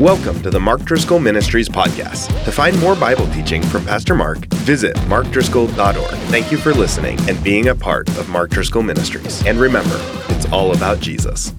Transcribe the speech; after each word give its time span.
Welcome 0.00 0.42
to 0.42 0.50
the 0.50 0.58
Mark 0.58 0.82
Driscoll 0.82 1.20
Ministries 1.20 1.68
podcast. 1.68 2.26
To 2.46 2.50
find 2.50 2.76
more 2.80 2.96
Bible 2.96 3.28
teaching 3.28 3.62
from 3.62 3.84
Pastor 3.84 4.16
Mark, 4.16 4.44
visit 4.54 4.96
markdriscoll.org. 5.06 6.18
Thank 6.30 6.50
you 6.50 6.58
for 6.58 6.74
listening 6.74 7.16
and 7.28 7.40
being 7.44 7.68
a 7.68 7.76
part 7.76 8.08
of 8.18 8.28
Mark 8.28 8.50
Driscoll 8.50 8.82
Ministries. 8.82 9.46
And 9.46 9.56
remember, 9.56 9.96
it's 10.30 10.50
all 10.50 10.74
about 10.74 10.98
Jesus. 10.98 11.54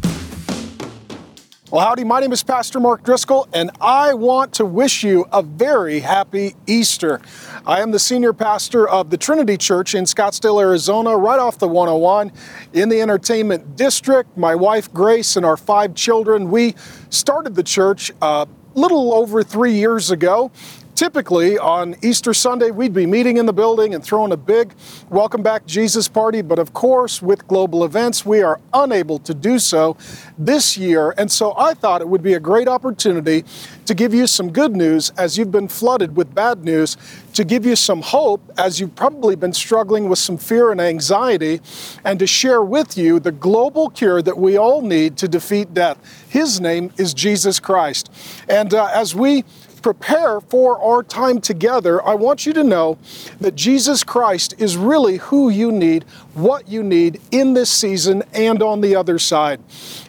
Well, 1.75 1.85
howdy, 1.85 2.05
my 2.05 2.21
name 2.21 2.31
is 2.31 2.41
Pastor 2.41 2.79
Mark 2.79 3.03
Driscoll, 3.03 3.49
and 3.51 3.69
I 3.81 4.13
want 4.13 4.53
to 4.53 4.65
wish 4.65 5.03
you 5.03 5.25
a 5.33 5.43
very 5.43 5.99
happy 5.99 6.55
Easter. 6.65 7.19
I 7.65 7.81
am 7.81 7.91
the 7.91 7.99
senior 7.99 8.31
pastor 8.31 8.87
of 8.87 9.09
the 9.09 9.17
Trinity 9.17 9.57
Church 9.57 9.93
in 9.93 10.05
Scottsdale, 10.05 10.61
Arizona, 10.61 11.17
right 11.17 11.37
off 11.37 11.59
the 11.59 11.67
101 11.67 12.31
in 12.71 12.87
the 12.87 13.01
entertainment 13.01 13.75
district. 13.75 14.37
My 14.37 14.55
wife, 14.55 14.93
Grace, 14.93 15.35
and 15.35 15.45
our 15.45 15.57
five 15.57 15.95
children, 15.95 16.49
we 16.49 16.75
started 17.09 17.55
the 17.55 17.63
church 17.63 18.09
a 18.21 18.25
uh, 18.25 18.45
little 18.73 19.13
over 19.13 19.43
three 19.43 19.73
years 19.73 20.11
ago. 20.11 20.51
Typically, 20.95 21.57
on 21.59 21.93
Easter 22.01 22.33
Sunday, 22.33 22.71
we'd 22.71 22.93
be 22.93 23.05
meeting 23.05 23.35
in 23.35 23.45
the 23.45 23.51
building 23.51 23.93
and 23.93 24.01
throwing 24.01 24.31
a 24.31 24.37
big 24.37 24.73
Welcome 25.09 25.43
Back 25.43 25.65
Jesus 25.65 26.07
party, 26.07 26.41
but 26.41 26.57
of 26.57 26.71
course, 26.71 27.21
with 27.21 27.45
global 27.49 27.83
events, 27.83 28.25
we 28.25 28.41
are 28.41 28.61
unable 28.73 29.19
to 29.19 29.33
do 29.33 29.59
so 29.59 29.97
this 30.37 30.77
year. 30.77 31.13
And 31.17 31.29
so 31.29 31.53
I 31.57 31.73
thought 31.73 31.99
it 31.99 32.07
would 32.07 32.23
be 32.23 32.33
a 32.33 32.39
great 32.39 32.69
opportunity 32.69 33.43
to 33.87 33.93
give 33.93 34.13
you 34.13 34.25
some 34.25 34.53
good 34.53 34.73
news 34.73 35.09
as 35.17 35.37
you've 35.37 35.51
been 35.51 35.67
flooded 35.67 36.15
with 36.15 36.33
bad 36.33 36.63
news, 36.63 36.95
to 37.33 37.43
give 37.43 37.65
you 37.65 37.75
some 37.75 38.01
hope 38.01 38.41
as 38.57 38.79
you've 38.79 38.95
probably 38.95 39.35
been 39.35 39.53
struggling 39.53 40.07
with 40.07 40.17
some 40.17 40.37
fear 40.37 40.71
and 40.71 40.79
anxiety, 40.79 41.59
and 42.05 42.19
to 42.19 42.25
share 42.25 42.63
with 42.63 42.97
you 42.97 43.19
the 43.19 43.33
global 43.33 43.89
cure 43.89 44.21
that 44.21 44.37
we 44.37 44.57
all 44.57 44.81
need 44.81 45.17
to 45.17 45.27
defeat 45.27 45.73
death. 45.73 45.97
His 46.29 46.61
name 46.61 46.93
is 46.97 47.13
Jesus 47.13 47.59
Christ. 47.59 48.09
And 48.47 48.73
uh, 48.73 48.89
as 48.93 49.13
we 49.13 49.43
prepare 49.85 50.41
for 50.41 50.81
our 50.81 51.03
time 51.03 51.39
together, 51.39 52.03
I 52.03 52.15
want 52.15 52.47
you 52.47 52.53
to 52.53 52.63
know 52.63 52.97
that 53.39 53.53
Jesus 53.53 54.03
Christ 54.03 54.55
is 54.57 54.75
really 54.75 55.17
who 55.17 55.47
you 55.47 55.71
need, 55.71 56.05
what 56.35 56.67
you 56.67 56.83
need 56.83 57.19
in 57.31 57.53
this 57.53 57.69
season 57.69 58.23
and 58.33 58.61
on 58.61 58.81
the 58.81 58.95
other 58.95 59.17
side. 59.17 59.59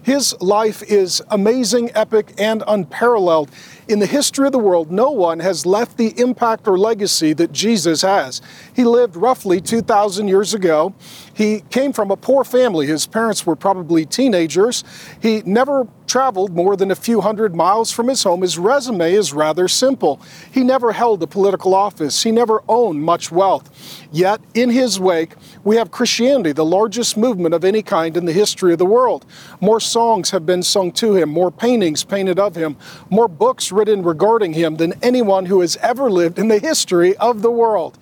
His 0.03 0.39
life 0.41 0.83
is 0.83 1.23
amazing, 1.31 1.91
epic, 1.95 2.35
and 2.39 2.63
unparalleled. 2.67 3.51
In 3.89 4.01
the 4.01 4.07
history 4.07 4.47
of 4.47 4.53
the 4.53 4.59
world, 4.59 4.91
no 4.91 5.11
one 5.13 5.39
has 5.39 5.65
left 5.65 5.97
the 5.97 6.13
impact 6.21 6.67
or 6.67 6.77
legacy 6.77 7.33
that 7.35 7.53
Jesus 7.53 8.03
has. 8.03 8.43
He 8.75 8.83
lived 8.83 9.15
roughly 9.15 9.61
2,000 9.61 10.27
years 10.27 10.55
ago. 10.55 10.93
He 11.33 11.61
came 11.71 11.93
from 11.93 12.11
a 12.11 12.17
poor 12.17 12.43
family. 12.43 12.87
His 12.89 13.07
parents 13.07 13.47
were 13.47 13.55
probably 13.55 14.05
teenagers. 14.05 14.83
He 15.23 15.43
never 15.47 15.87
traveled 16.07 16.55
more 16.55 16.77
than 16.77 16.91
a 16.91 16.97
few 16.97 17.21
hundred 17.21 17.55
miles 17.55 17.93
from 17.93 18.09
his 18.09 18.23
home. 18.23 18.43
His 18.43 18.59
resume 18.59 19.13
is 19.13 19.33
rather 19.33 19.69
simple. 19.69 20.21
He 20.51 20.65
never 20.65 20.93
held 20.93 21.23
a 21.23 21.27
political 21.27 21.75
office, 21.75 22.23
he 22.23 22.33
never 22.33 22.63
owned 22.69 23.03
much 23.03 23.31
wealth. 23.31 23.71
Yet, 24.17 24.41
in 24.55 24.71
his 24.71 24.99
wake, 24.99 25.35
we 25.63 25.77
have 25.77 25.91
Christianity, 25.91 26.53
the 26.53 26.65
largest 26.65 27.19
movement 27.19 27.55
of 27.55 27.67
any 27.67 27.83
kind 27.83 28.17
in 28.17 28.25
the 28.25 28.33
history 28.33 28.73
of 28.73 28.79
the 28.79 28.87
world. 28.87 29.27
More 29.61 29.79
songs 29.79 30.31
have 30.31 30.47
been 30.47 30.63
sung 30.63 30.91
to 30.93 31.15
him, 31.15 31.29
more 31.29 31.51
paintings 31.51 32.03
painted 32.03 32.39
of 32.39 32.57
him, 32.57 32.79
more 33.11 33.29
books 33.29 33.71
written 33.71 34.03
regarding 34.03 34.55
him 34.55 34.77
than 34.77 34.95
anyone 35.03 35.45
who 35.45 35.61
has 35.61 35.77
ever 35.83 36.11
lived 36.11 36.39
in 36.39 36.49
the 36.49 36.59
history 36.59 37.15
of 37.19 37.43
the 37.43 37.51
world. 37.51 37.99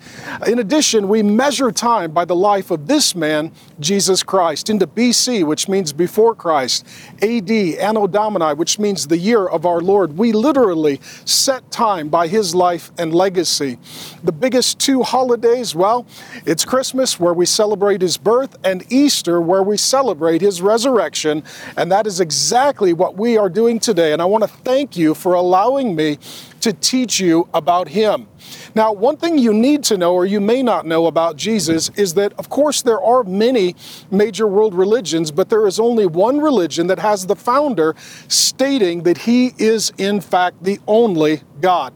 In 0.47 0.57
addition, 0.59 1.09
we 1.09 1.21
measure 1.21 1.69
time 1.69 2.11
by 2.11 2.23
the 2.23 2.35
life 2.35 2.71
of 2.71 2.87
this 2.87 3.13
man, 3.13 3.51
Jesus 3.81 4.23
Christ, 4.23 4.69
into 4.69 4.87
BC, 4.87 5.45
which 5.45 5.67
means 5.67 5.91
before 5.91 6.33
Christ, 6.33 6.87
AD, 7.21 7.51
Anno 7.51 8.07
Domini, 8.07 8.53
which 8.53 8.79
means 8.79 9.07
the 9.07 9.17
year 9.17 9.45
of 9.45 9.65
our 9.65 9.81
Lord. 9.81 10.17
We 10.17 10.31
literally 10.31 11.01
set 11.25 11.69
time 11.71 12.07
by 12.07 12.27
his 12.27 12.55
life 12.55 12.93
and 12.97 13.13
legacy. 13.13 13.79
The 14.23 14.31
biggest 14.31 14.79
two 14.79 15.03
holidays, 15.03 15.75
well, 15.75 16.04
it's 16.45 16.65
Christmas, 16.65 17.19
where 17.19 17.33
we 17.33 17.45
celebrate 17.45 18.01
his 18.01 18.17
birth, 18.17 18.55
and 18.63 18.83
Easter, 18.91 19.41
where 19.41 19.63
we 19.63 19.77
celebrate 19.77 20.41
his 20.41 20.61
resurrection. 20.61 21.43
And 21.77 21.91
that 21.91 22.07
is 22.07 22.19
exactly 22.19 22.93
what 22.93 23.15
we 23.15 23.37
are 23.37 23.49
doing 23.49 23.79
today. 23.79 24.13
And 24.13 24.21
I 24.21 24.25
want 24.25 24.43
to 24.43 24.49
thank 24.49 24.97
you 24.97 25.13
for 25.13 25.33
allowing 25.33 25.95
me 25.95 26.19
to 26.65 26.73
teach 26.73 27.19
you 27.19 27.47
about 27.53 27.89
him. 27.89 28.27
Now, 28.73 28.91
one 28.91 29.17
thing 29.17 29.37
you 29.37 29.53
need 29.53 29.83
to 29.83 29.97
know, 29.97 30.15
or 30.15 30.25
you 30.25 30.41
may 30.41 30.63
not 30.63 30.87
know 30.87 31.05
about 31.05 31.35
Jesus, 31.35 31.91
is 31.95 32.15
that, 32.15 32.33
of 32.39 32.49
course, 32.49 32.81
there 32.81 32.99
are 32.99 33.23
many 33.23 33.75
major 34.09 34.47
world 34.47 34.73
religions, 34.73 35.31
but 35.31 35.49
there 35.49 35.67
is 35.67 35.79
only 35.79 36.07
one 36.07 36.41
religion 36.41 36.87
that 36.87 36.97
has 36.97 37.27
the 37.27 37.35
founder 37.35 37.95
stating 38.27 39.03
that 39.03 39.19
he 39.19 39.53
is, 39.59 39.93
in 39.99 40.19
fact, 40.19 40.63
the 40.63 40.79
only 40.87 41.41
God. 41.61 41.93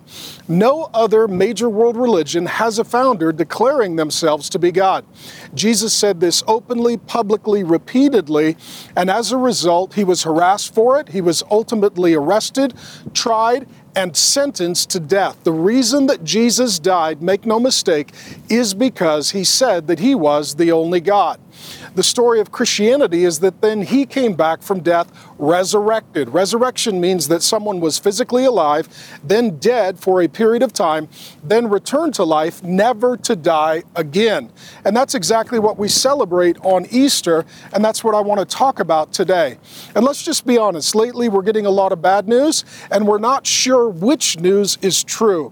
No 0.47 0.89
other 0.93 1.27
major 1.27 1.69
world 1.69 1.97
religion 1.97 2.45
has 2.45 2.79
a 2.79 2.83
founder 2.83 3.31
declaring 3.31 3.95
themselves 3.95 4.49
to 4.49 4.59
be 4.59 4.71
God. 4.71 5.05
Jesus 5.53 5.93
said 5.93 6.19
this 6.19 6.43
openly, 6.47 6.97
publicly, 6.97 7.63
repeatedly, 7.63 8.55
and 8.95 9.09
as 9.09 9.31
a 9.31 9.37
result, 9.37 9.95
he 9.95 10.03
was 10.03 10.23
harassed 10.23 10.73
for 10.73 10.99
it. 10.99 11.09
He 11.09 11.21
was 11.21 11.43
ultimately 11.51 12.13
arrested, 12.13 12.73
tried, 13.13 13.67
and 13.99 14.15
sentenced 14.15 14.89
to 14.91 14.99
death. 14.99 15.43
The 15.43 15.51
reason 15.51 16.07
that 16.07 16.23
Jesus 16.23 16.79
died, 16.79 17.21
make 17.21 17.45
no 17.45 17.59
mistake, 17.59 18.13
is 18.47 18.73
because 18.73 19.31
he 19.31 19.43
said 19.43 19.87
that 19.87 19.99
he 19.99 20.15
was 20.15 20.55
the 20.55 20.71
only 20.71 21.01
God. 21.01 21.37
The 21.99 22.03
story 22.03 22.39
of 22.39 22.49
Christianity 22.49 23.25
is 23.25 23.39
that 23.41 23.59
then 23.59 23.81
he 23.81 24.05
came 24.05 24.33
back 24.33 24.61
from 24.61 24.79
death 24.79 25.11
resurrected. 25.37 26.29
Resurrection 26.29 27.01
means 27.01 27.27
that 27.27 27.43
someone 27.43 27.81
was 27.81 27.99
physically 27.99 28.45
alive, 28.45 28.87
then 29.21 29.57
dead 29.57 29.99
for 29.99 30.21
a 30.21 30.29
period 30.29 30.63
of 30.63 30.71
time, 30.71 31.09
then 31.43 31.69
returned 31.69 32.13
to 32.13 32.23
life, 32.23 32.63
never 32.63 33.17
to 33.17 33.35
die 33.35 33.83
again. 33.97 34.49
And 34.85 34.95
that's 34.95 35.13
exactly 35.13 35.59
what 35.59 35.77
we 35.77 35.89
celebrate 35.89 36.57
on 36.61 36.85
Easter, 36.89 37.43
and 37.73 37.83
that's 37.83 38.01
what 38.01 38.15
I 38.15 38.21
want 38.21 38.39
to 38.39 38.45
talk 38.45 38.79
about 38.79 39.11
today. 39.11 39.57
And 39.93 40.05
let's 40.05 40.23
just 40.23 40.47
be 40.47 40.57
honest, 40.57 40.95
lately 40.95 41.27
we're 41.27 41.41
getting 41.41 41.65
a 41.65 41.69
lot 41.69 41.91
of 41.91 42.01
bad 42.01 42.29
news, 42.29 42.63
and 42.91 43.09
we're 43.09 43.17
not 43.17 43.45
sure 43.45 43.89
which 43.89 44.39
news 44.39 44.77
is 44.81 45.03
true. 45.03 45.51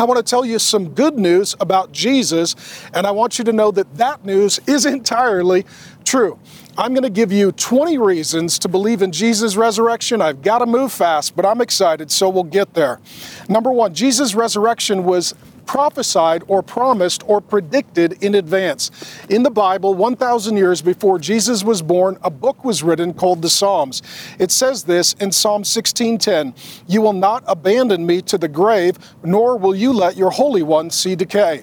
I 0.00 0.04
want 0.04 0.16
to 0.18 0.22
tell 0.22 0.44
you 0.44 0.60
some 0.60 0.90
good 0.90 1.18
news 1.18 1.56
about 1.58 1.90
Jesus, 1.90 2.54
and 2.94 3.04
I 3.04 3.10
want 3.10 3.36
you 3.36 3.44
to 3.44 3.52
know 3.52 3.72
that 3.72 3.96
that 3.96 4.24
news 4.24 4.60
is 4.68 4.86
entirely 4.86 5.66
true. 6.04 6.38
I'm 6.76 6.94
going 6.94 7.02
to 7.02 7.10
give 7.10 7.32
you 7.32 7.50
20 7.50 7.98
reasons 7.98 8.60
to 8.60 8.68
believe 8.68 9.02
in 9.02 9.10
Jesus' 9.10 9.56
resurrection. 9.56 10.22
I've 10.22 10.40
got 10.40 10.58
to 10.60 10.66
move 10.66 10.92
fast, 10.92 11.34
but 11.34 11.44
I'm 11.44 11.60
excited, 11.60 12.12
so 12.12 12.28
we'll 12.28 12.44
get 12.44 12.74
there. 12.74 13.00
Number 13.48 13.72
one, 13.72 13.92
Jesus' 13.92 14.36
resurrection 14.36 15.02
was 15.02 15.34
prophesied 15.68 16.42
or 16.48 16.62
promised 16.62 17.22
or 17.28 17.40
predicted 17.40 18.24
in 18.24 18.34
advance. 18.34 18.90
In 19.28 19.42
the 19.42 19.50
Bible, 19.50 19.94
1,000 19.94 20.56
years 20.56 20.80
before 20.82 21.18
Jesus 21.18 21.62
was 21.62 21.82
born, 21.82 22.16
a 22.22 22.30
book 22.30 22.64
was 22.64 22.82
written 22.82 23.12
called 23.12 23.42
the 23.42 23.50
Psalms. 23.50 24.02
It 24.38 24.50
says 24.50 24.84
this 24.84 25.12
in 25.20 25.30
Psalm 25.30 25.64
16:10, 25.64 26.54
"You 26.86 27.02
will 27.02 27.12
not 27.12 27.44
abandon 27.46 28.06
me 28.06 28.22
to 28.22 28.38
the 28.38 28.48
grave, 28.48 28.98
nor 29.22 29.58
will 29.58 29.76
you 29.76 29.92
let 29.92 30.16
your 30.16 30.30
Holy 30.30 30.62
One 30.62 30.88
see 30.90 31.14
decay." 31.14 31.62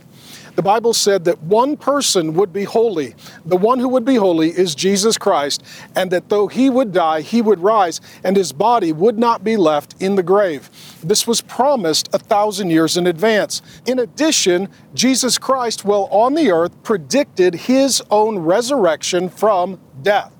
The 0.55 0.61
Bible 0.61 0.93
said 0.93 1.25
that 1.25 1.41
one 1.43 1.75
person 1.75 2.33
would 2.35 2.53
be 2.53 2.63
holy. 2.63 3.15
The 3.45 3.57
one 3.57 3.79
who 3.79 3.89
would 3.89 4.05
be 4.05 4.15
holy 4.15 4.49
is 4.49 4.73
Jesus 4.73 5.17
Christ, 5.17 5.63
and 5.95 6.11
that 6.11 6.29
though 6.29 6.47
he 6.47 6.69
would 6.69 6.93
die, 6.93 7.21
he 7.21 7.41
would 7.41 7.59
rise, 7.59 7.99
and 8.23 8.37
his 8.37 8.53
body 8.53 8.93
would 8.93 9.19
not 9.19 9.43
be 9.43 9.57
left 9.57 10.01
in 10.01 10.15
the 10.15 10.23
grave. 10.23 10.69
This 11.03 11.27
was 11.27 11.41
promised 11.41 12.09
a 12.13 12.19
thousand 12.19 12.69
years 12.69 12.95
in 12.95 13.05
advance. 13.05 13.61
In 13.85 13.99
addition, 13.99 14.69
Jesus 14.93 15.37
Christ, 15.37 15.83
while 15.83 16.07
on 16.09 16.33
the 16.35 16.51
earth, 16.51 16.71
predicted 16.83 17.53
his 17.53 18.01
own 18.09 18.39
resurrection 18.39 19.29
from 19.29 19.79
death. 20.01 20.31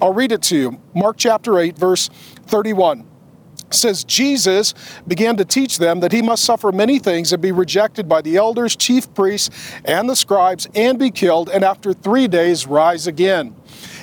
I'll 0.00 0.14
read 0.14 0.32
it 0.32 0.42
to 0.44 0.56
you. 0.56 0.80
Mark 0.94 1.16
chapter 1.18 1.58
8, 1.58 1.76
verse 1.76 2.08
31 2.46 3.04
says 3.74 4.04
Jesus 4.04 4.74
began 5.06 5.36
to 5.36 5.44
teach 5.44 5.78
them 5.78 6.00
that 6.00 6.12
he 6.12 6.22
must 6.22 6.44
suffer 6.44 6.72
many 6.72 6.98
things 6.98 7.32
and 7.32 7.42
be 7.42 7.52
rejected 7.52 8.08
by 8.08 8.20
the 8.20 8.36
elders, 8.36 8.76
chief 8.76 9.12
priests, 9.14 9.50
and 9.84 10.08
the 10.08 10.16
scribes, 10.16 10.68
and 10.74 10.98
be 10.98 11.10
killed, 11.10 11.48
and 11.48 11.64
after 11.64 11.92
three 11.92 12.28
days 12.28 12.66
rise 12.66 13.06
again. 13.06 13.54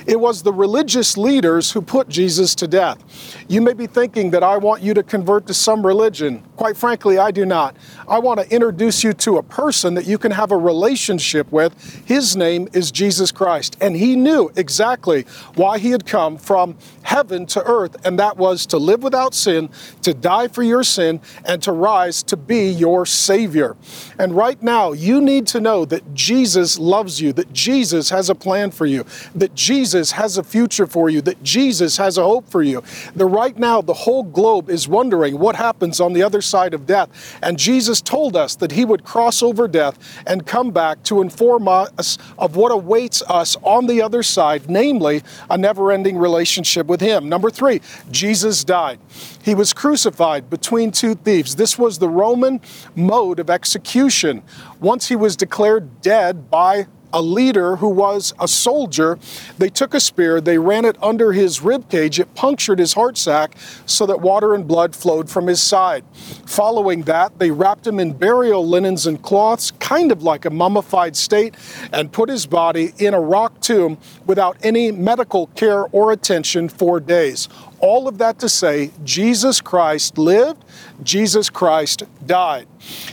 It 0.06 0.19
was 0.19 0.44
the 0.44 0.53
religious 0.53 1.17
leaders 1.17 1.71
who 1.71 1.81
put 1.81 2.09
Jesus 2.09 2.53
to 2.56 2.67
death. 2.67 3.00
You 3.47 3.62
may 3.62 3.73
be 3.73 3.88
thinking 3.88 4.31
that 4.31 4.44
I 4.44 4.57
want 4.57 4.83
you 4.83 4.94
to 4.94 5.01
convert 5.01 5.47
to 5.47 5.53
some 5.53 5.85
religion. 5.85 6.44
Quite 6.55 6.77
frankly, 6.77 7.17
I 7.17 7.31
do 7.31 7.45
not. 7.45 7.75
I 8.07 8.19
want 8.19 8.39
to 8.39 8.49
introduce 8.53 9.03
you 9.03 9.11
to 9.13 9.37
a 9.37 9.43
person 9.43 9.93
that 9.95 10.05
you 10.05 10.17
can 10.17 10.31
have 10.31 10.51
a 10.51 10.57
relationship 10.57 11.51
with. 11.51 11.73
His 12.05 12.35
name 12.35 12.69
is 12.71 12.91
Jesus 12.91 13.31
Christ, 13.31 13.77
and 13.81 13.95
he 13.95 14.15
knew 14.15 14.51
exactly 14.55 15.25
why 15.55 15.79
he 15.79 15.91
had 15.91 16.05
come 16.05 16.37
from 16.37 16.77
heaven 17.03 17.45
to 17.45 17.63
earth, 17.63 17.95
and 18.05 18.17
that 18.19 18.37
was 18.37 18.65
to 18.67 18.77
live 18.77 19.03
without 19.03 19.33
sin, 19.33 19.69
to 20.01 20.13
die 20.13 20.47
for 20.47 20.63
your 20.63 20.83
sin, 20.83 21.19
and 21.43 21.61
to 21.63 21.71
rise 21.71 22.23
to 22.23 22.37
be 22.37 22.69
your 22.69 23.05
Savior. 23.05 23.75
And 24.17 24.35
right 24.35 24.61
now, 24.63 24.93
you 24.93 25.21
need 25.21 25.47
to 25.47 25.59
know 25.59 25.85
that 25.85 26.13
Jesus 26.13 26.79
loves 26.79 27.21
you, 27.21 27.33
that 27.33 27.51
Jesus 27.53 28.09
has 28.09 28.29
a 28.29 28.35
plan 28.35 28.71
for 28.71 28.85
you, 28.85 29.05
that 29.35 29.53
Jesus 29.55 30.13
has 30.13 30.37
a 30.37 30.43
future 30.43 30.87
for 30.87 31.09
you, 31.09 31.21
that 31.21 31.43
Jesus 31.43 31.97
has 31.97 32.17
a 32.17 32.23
hope 32.23 32.49
for 32.49 32.63
you. 32.63 32.81
That 33.15 33.25
right 33.25 33.57
now, 33.57 33.81
the 33.81 33.93
whole 33.93 34.23
globe 34.23 34.69
is 34.69 34.87
wondering 34.87 35.37
what 35.37 35.55
happens 35.55 35.99
on 35.99 36.13
the 36.13 36.23
other 36.23 36.41
side 36.45 36.74
of 36.74 36.86
death. 36.86 37.38
And 37.42 37.57
Jesus 37.57 38.01
told 38.01 38.36
us 38.36 38.56
that 38.56 38.71
he 38.71 38.86
would 38.86 39.03
cross 39.03 39.44
over 39.44 39.68
death 39.68 39.97
and 40.25 40.45
come 40.45 40.71
back 40.71 41.03
to 41.03 41.21
inform 41.21 41.68
us 41.68 42.18
of 42.38 42.56
what 42.56 42.71
awaits 42.71 43.21
us 43.24 43.57
on 43.63 43.88
the 43.88 44.01
other 44.01 44.24
side, 44.24 44.69
namely 44.69 45.24
a 45.50 45.57
never 45.57 45.92
ending 45.92 46.18
relationship 46.18 46.88
with 46.88 47.01
him. 47.01 47.27
Number 47.27 47.50
three, 47.50 47.81
Jesus 48.12 48.63
died. 48.63 49.00
He 49.44 49.56
was 49.56 49.74
crucified 49.74 50.50
between 50.50 50.92
two 50.92 51.15
thieves. 51.15 51.56
This 51.56 51.77
was 51.77 52.00
the 52.00 52.09
Roman 52.09 52.62
mode 52.95 53.39
of 53.39 53.50
execution. 53.50 54.44
Once 54.80 55.07
he 55.07 55.15
was 55.15 55.36
declared 55.36 56.01
dead 56.01 56.50
by 56.50 56.88
a 57.15 57.21
leader 57.21 57.77
who 57.77 57.88
was 57.88 58.33
a 58.41 58.47
soldier. 58.47 59.17
They 59.57 59.69
took 59.69 59.94
a 59.94 60.01
spear, 60.01 60.41
they 60.41 60.57
ran 60.57 60.83
it 60.83 61.01
under 61.01 61.31
his 61.31 61.62
rib 61.62 61.89
cage, 61.89 62.19
it 62.19 62.35
punctured 62.35 62.77
his 62.77 62.94
heart 62.94 63.17
sac 63.17 63.56
so 63.85 64.06
that 64.06 64.19
water 64.19 64.53
and 64.53 64.67
blood 64.67 64.94
flowed 64.94 65.29
from 65.29 65.47
his 65.47 65.62
side. 65.62 66.03
Following 66.45 67.03
that, 67.03 67.39
they 67.39 67.51
wrapped 67.51 67.88
him 67.88 68.01
in 68.01 68.12
burial 68.12 68.67
linens 68.67 69.07
and 69.07 69.21
cloths, 69.21 69.71
kind 69.79 70.12
of 70.12 70.23
like 70.23 70.44
a 70.44 70.50
mummified 70.50 71.15
state, 71.15 71.56
and 71.94 72.12
put 72.12 72.27
his 72.27 72.45
body 72.45 72.94
in 72.97 73.13
a 73.13 73.21
rock 73.21 73.62
tomb 73.62 73.97
without 74.25 74.57
any 74.62 74.91
medical 74.91 75.47
care 75.47 75.85
or 75.85 76.12
attention 76.12 76.67
for 76.67 77.00
days. 77.00 77.47
All 77.79 78.07
of 78.09 78.17
that 78.17 78.39
to 78.39 78.50
say, 78.50 78.91
Jesus 79.03 79.62
Christ 79.62 80.17
lived, 80.17 80.65
Jesus 81.03 81.50
Christ 81.50 82.03
died. 82.25 82.67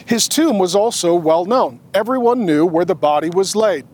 His 0.07 0.27
tomb 0.27 0.59
was 0.59 0.75
also 0.75 1.15
well 1.15 1.45
known. 1.45 1.79
Everyone 1.95 2.45
knew 2.45 2.67
where 2.67 2.85
the 2.85 2.95
body 2.95 3.31
was 3.31 3.55
laid. 3.55 3.87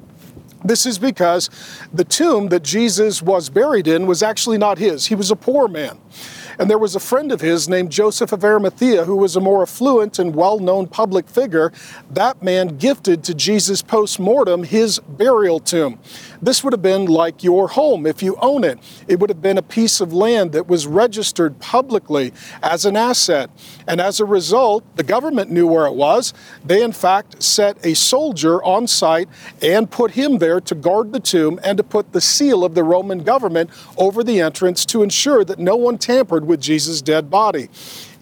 This 0.65 0.87
is 0.87 0.99
because 0.99 1.51
the 1.93 2.05
tomb 2.05 2.49
that 2.49 2.63
Jesus 2.63 3.23
was 3.23 3.49
buried 3.49 3.87
in 3.87 4.07
was 4.07 4.23
actually 4.23 4.59
not 4.59 4.79
his. 4.79 5.07
He 5.07 5.15
was 5.15 5.31
a 5.31 5.37
poor 5.37 5.69
man. 5.69 5.99
And 6.59 6.69
there 6.69 6.79
was 6.79 6.97
a 6.97 7.01
friend 7.01 7.31
of 7.31 7.41
his 7.41 7.69
named 7.69 7.93
Joseph 7.93 8.33
of 8.33 8.43
Arimathea 8.43 9.05
who 9.05 9.15
was 9.15 9.37
a 9.37 9.41
more 9.41 9.63
affluent 9.63 10.19
and 10.19 10.35
well 10.35 10.59
known 10.59 10.89
public 10.89 11.29
figure. 11.29 11.73
That 12.11 12.43
man 12.43 12.79
gifted 12.79 13.23
to 13.25 13.35
Jesus 13.35 13.81
post 13.81 14.19
mortem 14.19 14.65
his 14.65 14.99
burial 14.99 15.61
tomb. 15.61 16.01
This 16.43 16.65
would 16.65 16.73
have 16.73 16.83
been 16.83 17.07
like 17.07 17.45
your 17.45 17.69
home 17.69 18.07
if 18.07 18.25
you 18.25 18.37
own 18.41 18.65
it. 18.65 18.79
It 19.07 19.21
would 19.21 19.31
have 19.31 19.41
been 19.41 19.59
a 19.59 19.63
piece 19.63 20.01
of 20.01 20.13
land 20.13 20.51
that 20.53 20.67
was 20.67 20.87
registered 20.87 21.61
publicly 21.61 22.33
as 22.61 22.85
an 22.85 22.97
asset. 22.97 23.51
And 23.87 24.01
as 24.01 24.19
a 24.19 24.25
result, 24.25 24.85
the 24.97 25.05
government 25.05 25.51
knew 25.51 25.67
where 25.67 25.87
it 25.87 25.95
was. 25.95 26.35
They, 26.65 26.83
in 26.83 26.93
fact, 26.93 27.41
set 27.41 27.79
a 27.85 27.95
soldier 27.95 28.63
on 28.65 28.89
site 28.89 29.29
and 29.63 29.89
put 29.89 30.13
him 30.13 30.39
there 30.39 30.61
to 30.63 30.75
guard 30.75 31.13
the 31.13 31.21
tomb 31.21 31.61
and 31.63 31.77
to 31.79 31.85
put 31.85 32.13
the 32.13 32.21
seal 32.21 32.65
of 32.65 32.75
the 32.75 32.83
Roman 32.83 33.23
government 33.23 33.71
over 33.97 34.25
the 34.25 34.41
entrance 34.41 34.85
to 34.87 35.03
ensure 35.05 35.45
that 35.45 35.61
no 35.61 35.77
one 35.77 35.99
tampered 35.99 36.48
with 36.49 36.61
Jesus' 36.61 37.01
dead 37.01 37.31
body. 37.31 37.69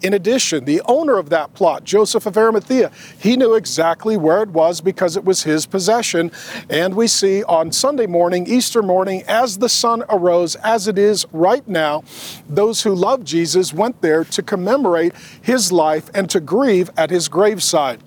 In 0.02 0.12
addition, 0.12 0.66
the 0.66 0.82
owner 0.84 1.16
of 1.16 1.30
that 1.30 1.54
plot, 1.54 1.84
Joseph 1.84 2.26
of 2.26 2.36
Arimathea, 2.36 2.92
he 3.18 3.34
knew 3.34 3.54
exactly 3.54 4.18
where 4.18 4.42
it 4.42 4.50
was 4.50 4.82
because 4.82 5.16
it 5.16 5.24
was 5.24 5.44
his 5.44 5.64
possession. 5.64 6.30
And 6.68 6.94
we 6.94 7.06
see 7.06 7.42
on 7.44 7.72
Sunday 7.72 8.06
morning, 8.06 8.46
Easter 8.46 8.82
morning, 8.82 9.22
as 9.26 9.56
the 9.56 9.70
sun 9.70 10.04
arose, 10.10 10.54
as 10.56 10.86
it 10.86 10.98
is 10.98 11.24
right 11.32 11.66
now, 11.66 12.04
those 12.46 12.82
who 12.82 12.94
love 12.94 13.24
Jesus 13.24 13.72
went 13.72 14.02
there 14.02 14.22
to 14.24 14.42
commemorate 14.42 15.14
his 15.40 15.72
life 15.72 16.10
and 16.12 16.28
to 16.28 16.40
grieve 16.40 16.90
at 16.98 17.08
his 17.08 17.28
graveside. 17.28 18.02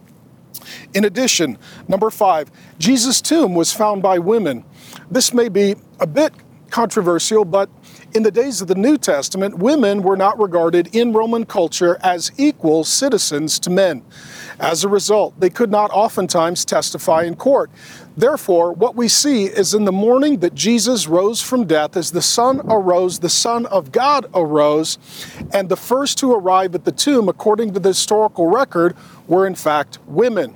In 0.94 1.06
addition, 1.06 1.58
number 1.88 2.12
five, 2.12 2.52
Jesus' 2.78 3.20
tomb 3.20 3.56
was 3.56 3.74
found 3.74 4.04
by 4.04 4.20
women. 4.20 4.64
This 5.10 5.34
may 5.34 5.50
be 5.50 5.76
a 6.00 6.06
bit 6.06 6.34
controversial, 6.70 7.46
but 7.46 7.70
in 8.14 8.24
the 8.24 8.32
days 8.32 8.62
of 8.62 8.68
the 8.68 8.76
New 8.76 8.98
Testament, 8.98 9.58
women 9.58 10.02
were 10.02 10.18
not 10.18 10.40
regarded 10.40 10.96
in 10.96 11.14
Roman 11.14 11.46
culture 11.46 11.98
as 12.02 12.32
equal 12.38 12.84
citizens 12.84 13.60
to 13.60 13.70
men. 13.70 14.04
As 14.60 14.84
a 14.84 14.90
result, 14.90 15.40
they 15.40 15.50
could 15.50 15.72
not 15.72 15.92
oftentimes 15.92 16.66
testify 16.66 17.24
in 17.24 17.36
court. 17.36 17.70
Therefore, 18.18 18.74
what 18.74 18.96
we 18.96 19.08
see 19.08 19.46
is 19.46 19.74
in 19.74 19.86
the 19.86 19.92
morning 19.92 20.40
that 20.40 20.54
Jesus 20.54 21.08
rose 21.08 21.42
from 21.42 21.66
death, 21.66 21.96
as 21.96 22.12
the 22.12 22.22
sun 22.22 22.62
arose, 22.66 23.20
the 23.20 23.30
Son 23.30 23.66
of 23.68 23.92
God 23.92 24.26
arose, 24.34 24.98
and 25.54 25.70
the 25.70 25.78
first 25.78 26.18
to 26.18 26.34
arrive 26.34 26.76
at 26.76 26.86
the 26.86 26.92
tomb, 26.92 27.30
according 27.30 27.74
to 27.74 27.80
the 27.80 27.90
historical 27.90 28.48
record, 28.48 28.96
were 29.28 29.48
in 29.48 29.56
fact 29.56 30.00
women. 30.06 30.56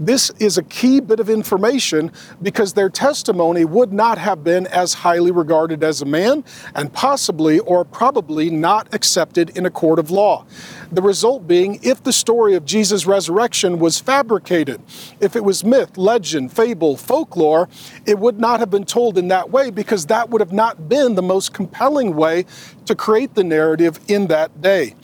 This 0.00 0.30
is 0.38 0.56
a 0.56 0.62
key 0.62 1.00
bit 1.00 1.18
of 1.18 1.28
information 1.28 2.12
because 2.40 2.74
their 2.74 2.88
testimony 2.88 3.64
would 3.64 3.92
not 3.92 4.16
have 4.16 4.44
been 4.44 4.68
as 4.68 4.94
highly 4.94 5.32
regarded 5.32 5.82
as 5.82 6.00
a 6.00 6.04
man 6.04 6.44
and 6.76 6.92
possibly 6.92 7.58
or 7.58 7.84
probably 7.84 8.48
not 8.48 8.94
accepted 8.94 9.50
in 9.58 9.66
a 9.66 9.70
court 9.70 9.98
of 9.98 10.12
law. 10.12 10.46
The 10.92 11.02
result 11.02 11.48
being, 11.48 11.80
if 11.82 12.04
the 12.04 12.12
story 12.12 12.54
of 12.54 12.64
Jesus' 12.64 13.06
resurrection 13.06 13.80
was 13.80 13.98
fabricated, 13.98 14.80
if 15.18 15.34
it 15.34 15.42
was 15.42 15.64
myth, 15.64 15.98
legend, 15.98 16.52
fable, 16.52 16.96
folklore, 16.96 17.68
it 18.06 18.20
would 18.20 18.38
not 18.38 18.60
have 18.60 18.70
been 18.70 18.84
told 18.84 19.18
in 19.18 19.26
that 19.28 19.50
way 19.50 19.70
because 19.70 20.06
that 20.06 20.30
would 20.30 20.40
have 20.40 20.52
not 20.52 20.88
been 20.88 21.16
the 21.16 21.22
most 21.22 21.52
compelling 21.52 22.14
way 22.14 22.46
to 22.86 22.94
create 22.94 23.34
the 23.34 23.44
narrative 23.44 23.98
in 24.06 24.28
that 24.28 24.62
day. 24.62 24.94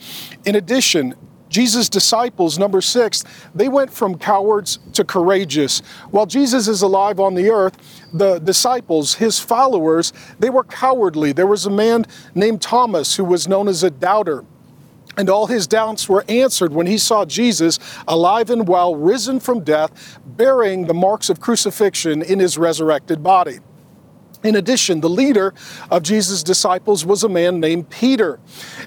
In 0.45 0.55
addition, 0.55 1.15
Jesus' 1.55 1.87
disciples, 1.87 2.59
number 2.59 2.81
six, 2.81 3.23
they 3.55 3.69
went 3.69 3.89
from 3.89 4.17
cowards 4.17 4.77
to 4.91 5.05
courageous. 5.05 5.79
While 6.11 6.25
Jesus 6.25 6.67
is 6.67 6.81
alive 6.81 7.17
on 7.17 7.33
the 7.33 7.49
earth, 7.49 7.77
the 8.11 8.39
disciples, 8.39 9.13
his 9.13 9.39
followers, 9.39 10.11
they 10.37 10.49
were 10.49 10.65
cowardly. 10.65 11.31
There 11.31 11.47
was 11.47 11.65
a 11.65 11.69
man 11.69 12.07
named 12.33 12.61
Thomas 12.61 13.15
who 13.15 13.23
was 13.23 13.47
known 13.47 13.69
as 13.69 13.83
a 13.83 13.89
doubter. 13.89 14.43
And 15.15 15.29
all 15.29 15.47
his 15.47 15.65
doubts 15.65 16.09
were 16.09 16.25
answered 16.27 16.73
when 16.73 16.87
he 16.87 16.97
saw 16.97 17.23
Jesus 17.23 17.79
alive 18.05 18.49
and 18.49 18.67
well, 18.67 18.93
risen 18.93 19.39
from 19.39 19.63
death, 19.63 20.19
bearing 20.25 20.87
the 20.87 20.93
marks 20.93 21.29
of 21.29 21.39
crucifixion 21.39 22.21
in 22.21 22.39
his 22.39 22.57
resurrected 22.57 23.23
body. 23.23 23.59
In 24.45 24.55
addition, 24.55 25.01
the 25.01 25.09
leader 25.09 25.55
of 25.89 26.03
Jesus' 26.03 26.43
disciples 26.43 27.03
was 27.03 27.23
a 27.23 27.29
man 27.29 27.59
named 27.59 27.89
Peter. 27.89 28.39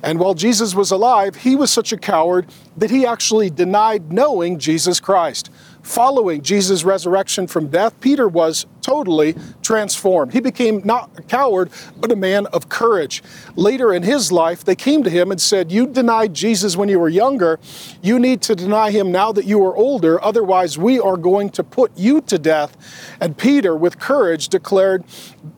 And 0.04 0.20
while 0.20 0.34
Jesus 0.34 0.72
was 0.72 0.92
alive, 0.92 1.34
he 1.34 1.56
was 1.56 1.72
such 1.72 1.92
a 1.92 1.96
coward 1.96 2.46
that 2.76 2.90
he 2.90 3.04
actually 3.04 3.50
denied 3.50 4.12
knowing 4.12 4.60
Jesus 4.60 5.00
Christ. 5.00 5.50
Following 5.82 6.42
Jesus' 6.42 6.84
resurrection 6.84 7.46
from 7.46 7.68
death, 7.68 7.98
Peter 8.00 8.28
was 8.28 8.66
totally 8.88 9.34
transformed. 9.62 10.32
He 10.32 10.40
became 10.40 10.80
not 10.84 11.10
a 11.18 11.22
coward, 11.22 11.70
but 11.98 12.10
a 12.10 12.16
man 12.16 12.46
of 12.46 12.70
courage. 12.70 13.22
Later 13.54 13.92
in 13.92 14.02
his 14.02 14.32
life, 14.32 14.64
they 14.64 14.74
came 14.74 15.02
to 15.02 15.10
him 15.10 15.30
and 15.30 15.40
said, 15.40 15.70
You 15.70 15.86
denied 15.86 16.32
Jesus 16.32 16.76
when 16.76 16.88
you 16.88 16.98
were 16.98 17.08
younger. 17.08 17.60
You 18.02 18.18
need 18.18 18.40
to 18.42 18.56
deny 18.56 18.90
him 18.90 19.12
now 19.12 19.30
that 19.32 19.44
you 19.44 19.62
are 19.64 19.76
older. 19.76 20.22
Otherwise, 20.24 20.78
we 20.78 20.98
are 20.98 21.18
going 21.18 21.50
to 21.50 21.64
put 21.64 21.96
you 21.98 22.22
to 22.22 22.38
death. 22.38 22.76
And 23.20 23.36
Peter, 23.36 23.76
with 23.76 23.98
courage, 23.98 24.48
declared 24.48 25.04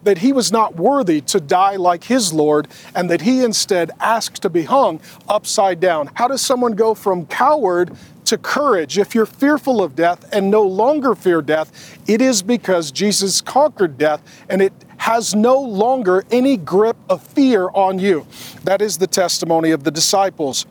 that 0.03 0.19
he 0.19 0.33
was 0.33 0.51
not 0.51 0.77
worthy 0.77 1.21
to 1.21 1.41
die 1.41 1.77
like 1.77 2.05
his 2.05 2.33
Lord 2.33 2.67
and 2.95 3.09
that 3.11 3.21
he 3.21 3.45
instead 3.45 3.91
asked 4.01 4.43
to 4.43 4.51
be 4.51 4.63
hung 4.63 5.01
upside 5.29 5.79
down. 5.79 6.11
How 6.15 6.27
does 6.27 6.41
someone 6.41 6.73
go 6.73 6.95
from 6.95 7.27
coward 7.27 7.97
to 8.31 8.39
courage. 8.39 8.97
If 8.97 9.15
you're 9.15 9.27
fearful 9.27 9.83
of 9.83 9.95
death 9.95 10.29
and 10.33 10.51
no 10.51 10.63
longer 10.63 11.15
fear 11.15 11.43
death, 11.43 11.99
it 12.09 12.23
is 12.23 12.43
because 12.43 12.91
Jesus 12.91 13.41
conquered 13.41 13.99
death 13.99 14.23
and 14.49 14.63
it 14.63 14.73
has 14.99 15.35
no 15.35 15.59
longer 15.59 16.25
any 16.31 16.57
grip 16.57 16.97
of 17.09 17.23
fear 17.23 17.69
on 17.71 17.99
you. 17.99 18.27
That 18.65 18.81
is 18.81 18.99
the 18.99 19.07
testimony 19.07 19.73
of 19.73 19.83
the 19.83 19.91
disciples. 19.91 20.67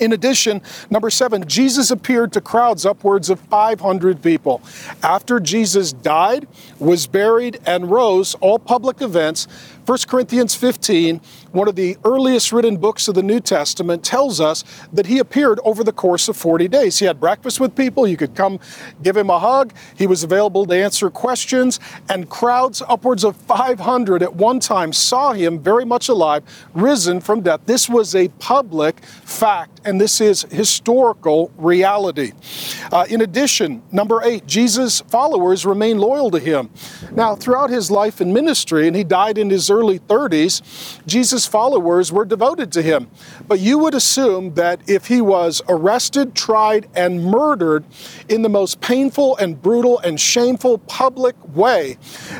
In 0.00 0.12
addition, 0.12 0.60
number 0.90 1.10
seven, 1.10 1.46
Jesus 1.46 1.90
appeared 1.90 2.32
to 2.32 2.40
crowds 2.40 2.84
upwards 2.84 3.30
of 3.30 3.40
500 3.40 4.22
people. 4.22 4.60
After 5.02 5.40
Jesus 5.40 5.92
died, 5.92 6.46
was 6.78 7.06
buried, 7.06 7.60
and 7.66 7.90
rose, 7.90 8.34
all 8.36 8.58
public 8.58 9.00
events, 9.00 9.48
1 9.88 9.96
Corinthians 10.06 10.54
15, 10.54 11.18
one 11.52 11.66
of 11.66 11.74
the 11.74 11.96
earliest 12.04 12.52
written 12.52 12.76
books 12.76 13.08
of 13.08 13.14
the 13.14 13.22
New 13.22 13.40
Testament, 13.40 14.04
tells 14.04 14.38
us 14.38 14.62
that 14.92 15.06
he 15.06 15.18
appeared 15.18 15.58
over 15.64 15.82
the 15.82 15.94
course 15.94 16.28
of 16.28 16.36
40 16.36 16.68
days. 16.68 16.98
He 16.98 17.06
had 17.06 17.18
breakfast 17.18 17.58
with 17.58 17.74
people, 17.74 18.06
you 18.06 18.18
could 18.18 18.34
come 18.34 18.60
give 19.02 19.16
him 19.16 19.30
a 19.30 19.38
hug, 19.38 19.72
he 19.96 20.06
was 20.06 20.22
available 20.22 20.66
to 20.66 20.74
answer 20.74 21.08
questions, 21.08 21.80
and 22.10 22.28
crowds, 22.28 22.82
upwards 22.86 23.24
of 23.24 23.34
500 23.34 24.22
at 24.22 24.34
one 24.34 24.60
time, 24.60 24.92
saw 24.92 25.32
him 25.32 25.58
very 25.58 25.86
much 25.86 26.10
alive, 26.10 26.42
risen 26.74 27.18
from 27.18 27.40
death. 27.40 27.60
This 27.64 27.88
was 27.88 28.14
a 28.14 28.28
public 28.40 29.02
fact, 29.02 29.80
and 29.86 29.98
this 29.98 30.20
is 30.20 30.42
historical 30.50 31.50
reality. 31.56 32.32
Uh, 32.92 33.06
in 33.08 33.22
addition, 33.22 33.82
number 33.90 34.20
eight, 34.22 34.46
Jesus' 34.46 35.00
followers 35.00 35.64
remain 35.64 35.96
loyal 35.96 36.30
to 36.32 36.38
him. 36.38 36.68
Now, 37.10 37.34
throughout 37.34 37.70
his 37.70 37.90
life 37.90 38.20
and 38.20 38.34
ministry, 38.34 38.86
and 38.86 38.94
he 38.94 39.02
died 39.02 39.38
in 39.38 39.48
his 39.48 39.70
early 39.78 39.98
30s, 39.98 41.06
Jesus' 41.06 41.46
followers 41.46 42.10
were 42.10 42.24
devoted 42.24 42.72
to 42.72 42.82
him. 42.82 43.08
But 43.46 43.60
you 43.60 43.78
would 43.78 43.94
assume 43.94 44.54
that 44.54 44.80
if 44.88 45.06
he 45.06 45.20
was 45.20 45.62
arrested, 45.68 46.34
tried, 46.34 46.88
and 46.94 47.24
murdered 47.24 47.84
in 48.28 48.42
the 48.42 48.48
most 48.48 48.80
painful 48.80 49.36
and 49.36 49.60
brutal 49.62 49.98
and 50.00 50.20
shameful 50.20 50.78
public 50.78 51.36
way, 51.54 51.96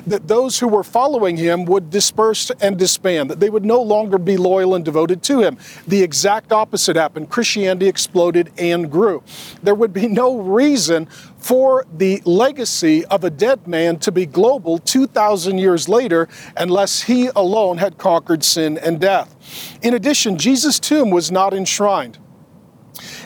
that 0.07 0.26
those 0.26 0.59
who 0.59 0.68
were 0.68 0.85
following 0.85 1.37
him 1.37 1.64
would 1.64 1.90
disperse 1.90 2.50
and 2.61 2.78
disband, 2.78 3.30
that 3.30 3.40
they 3.40 3.50
would 3.50 3.64
no 3.64 3.80
longer 3.80 4.18
be 4.18 4.37
loyal 4.37 4.75
and 4.75 4.85
devoted 4.85 5.23
to 5.23 5.40
him. 5.40 5.57
The 5.87 6.02
exact 6.02 6.52
opposite 6.52 6.97
happened. 6.97 7.30
Christianity 7.30 7.87
exploded 7.87 8.50
and 8.59 8.90
grew. 8.90 9.23
There 9.62 9.75
would 9.75 9.92
be 9.92 10.09
no 10.09 10.38
reason 10.38 11.09
for 11.38 11.87
the 11.97 12.21
legacy 12.25 13.04
of 13.07 13.25
a 13.25 13.30
dead 13.30 13.66
man 13.66 13.99
to 14.00 14.12
be 14.12 14.26
global 14.26 14.78
2,000 14.78 15.59
years 15.59 15.88
later 15.88 16.28
unless 16.57 17.02
he 17.02 17.28
alone 17.28 17.78
had 17.78 17.99
conquered 17.99 18.45
sin 18.45 18.76
and 18.78 19.00
death. 19.00 19.35
In 19.83 19.95
addition, 19.95 20.37
Jesus' 20.37 20.78
tomb 20.78 21.11
was 21.11 21.30
not 21.30 21.54
enshrined. 21.54 22.18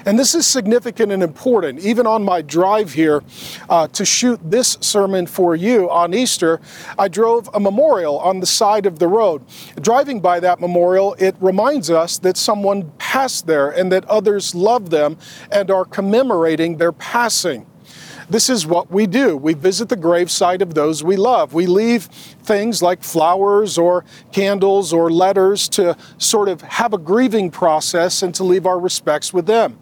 And 0.05 0.19
this 0.19 0.35
is 0.35 0.47
significant 0.47 1.13
and 1.13 1.23
important. 1.23 1.81
Even 1.81 2.07
on 2.07 2.25
my 2.25 2.43
drive 2.43 2.93
here 2.93 3.23
uh, 3.69 3.89
to 3.89 4.05
shoot 4.05 4.41
this 4.43 4.77
sermon 4.81 5.27
for 5.27 5.55
you 5.55 5.89
on 5.91 6.13
Easter, 6.15 6.61
I 6.99 7.09
drove 7.09 7.49
a 7.55 7.61
memorial 7.61 8.19
on 8.19 8.41
the 8.41 8.47
side 8.47 8.87
of 8.87 8.99
the 8.99 9.09
road. 9.09 9.45
Driving 9.81 10.21
by 10.21 10.41
that 10.41 10.61
memorial, 10.61 11.15
it 11.19 11.37
reminds 11.41 11.91
us 11.91 12.19
that 12.19 12.37
someone 12.37 12.91
passed 12.99 13.47
there 13.47 13.71
and 13.71 13.91
that 13.93 14.05
others 14.07 14.55
love 14.55 14.91
them 14.91 15.17
and 15.51 15.71
are 15.71 15.85
commemorating 15.85 16.77
their 16.77 16.93
passing. 16.93 17.67
This 18.29 18.49
is 18.49 18.67
what 18.67 18.91
we 18.91 19.07
do. 19.07 19.37
We 19.37 19.55
visit 19.55 19.89
the 19.89 19.97
gravesite 19.97 20.63
of 20.63 20.75
those 20.75 21.03
we 21.03 21.17
love. 21.17 21.55
We 21.55 21.67
leave 21.67 22.05
things 22.05 22.83
like 22.83 23.03
flowers 23.03 23.79
or 23.79 24.05
candles 24.33 24.93
or 24.93 25.11
letters 25.11 25.69
to 25.71 25.97
sort 26.19 26.49
of 26.49 26.63
have 26.63 26.93
a 26.93 26.99
grieving 26.99 27.51
process 27.51 28.23
and 28.23 28.35
to 28.35 28.45
leave 28.45 28.67
our 28.67 28.79
respects 28.79 29.33
with 29.33 29.47
them. 29.47 29.79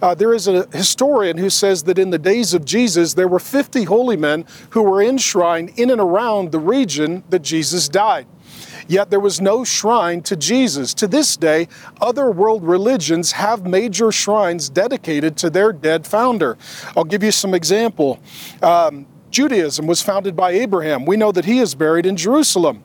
Uh, 0.00 0.14
there 0.14 0.32
is 0.32 0.46
a 0.46 0.66
historian 0.68 1.38
who 1.38 1.50
says 1.50 1.84
that 1.84 1.98
in 1.98 2.10
the 2.10 2.18
days 2.18 2.54
of 2.54 2.64
Jesus, 2.64 3.14
there 3.14 3.28
were 3.28 3.40
50 3.40 3.84
holy 3.84 4.16
men 4.16 4.44
who 4.70 4.82
were 4.82 5.02
enshrined 5.02 5.70
in 5.76 5.90
and 5.90 6.00
around 6.00 6.52
the 6.52 6.60
region 6.60 7.24
that 7.30 7.42
Jesus 7.42 7.88
died. 7.88 8.26
Yet 8.88 9.10
there 9.10 9.20
was 9.20 9.40
no 9.40 9.64
shrine 9.64 10.22
to 10.22 10.34
Jesus. 10.34 10.94
To 10.94 11.06
this 11.06 11.36
day, 11.36 11.68
other 12.00 12.30
world 12.30 12.64
religions 12.64 13.32
have 13.32 13.66
major 13.66 14.10
shrines 14.10 14.68
dedicated 14.70 15.36
to 15.38 15.50
their 15.50 15.72
dead 15.72 16.06
founder. 16.06 16.56
I'll 16.96 17.04
give 17.04 17.22
you 17.22 17.30
some 17.30 17.54
example. 17.54 18.18
Um, 18.62 19.06
Judaism 19.30 19.86
was 19.86 20.00
founded 20.00 20.34
by 20.34 20.52
Abraham. 20.52 21.04
We 21.04 21.16
know 21.16 21.32
that 21.32 21.44
he 21.44 21.58
is 21.58 21.74
buried 21.74 22.06
in 22.06 22.16
Jerusalem. 22.16 22.82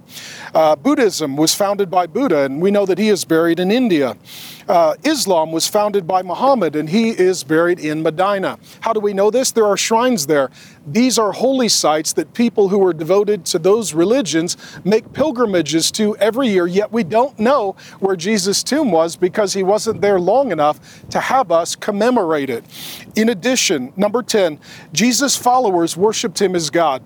Uh, 0.53 0.75
Buddhism 0.75 1.37
was 1.37 1.55
founded 1.55 1.89
by 1.89 2.05
Buddha, 2.05 2.43
and 2.43 2.61
we 2.61 2.69
know 2.69 2.85
that 2.85 2.97
he 2.97 3.09
is 3.09 3.23
buried 3.23 3.59
in 3.59 3.71
India. 3.71 4.17
Uh, 4.67 4.95
Islam 5.03 5.51
was 5.51 5.67
founded 5.67 6.07
by 6.07 6.21
Muhammad, 6.21 6.75
and 6.75 6.89
he 6.89 7.09
is 7.09 7.43
buried 7.43 7.79
in 7.79 8.01
Medina. 8.01 8.57
How 8.81 8.93
do 8.93 8.99
we 8.99 9.13
know 9.13 9.29
this? 9.29 9.51
There 9.51 9.65
are 9.65 9.77
shrines 9.77 10.27
there. 10.27 10.49
These 10.85 11.17
are 11.17 11.31
holy 11.31 11.69
sites 11.69 12.13
that 12.13 12.33
people 12.33 12.69
who 12.69 12.85
are 12.85 12.93
devoted 12.93 13.45
to 13.45 13.59
those 13.59 13.93
religions 13.93 14.57
make 14.83 15.13
pilgrimages 15.13 15.91
to 15.91 16.15
every 16.17 16.49
year, 16.49 16.67
yet 16.67 16.91
we 16.91 17.03
don't 17.03 17.37
know 17.39 17.75
where 17.99 18.15
Jesus' 18.15 18.63
tomb 18.63 18.91
was 18.91 19.15
because 19.15 19.53
he 19.53 19.63
wasn't 19.63 20.01
there 20.01 20.19
long 20.19 20.51
enough 20.51 20.79
to 21.09 21.19
have 21.19 21.51
us 21.51 21.75
commemorate 21.75 22.49
it. 22.49 22.63
In 23.15 23.29
addition, 23.29 23.93
number 23.95 24.23
10, 24.23 24.59
Jesus' 24.91 25.35
followers 25.35 25.95
worshiped 25.97 26.41
him 26.41 26.55
as 26.55 26.69
God 26.69 27.03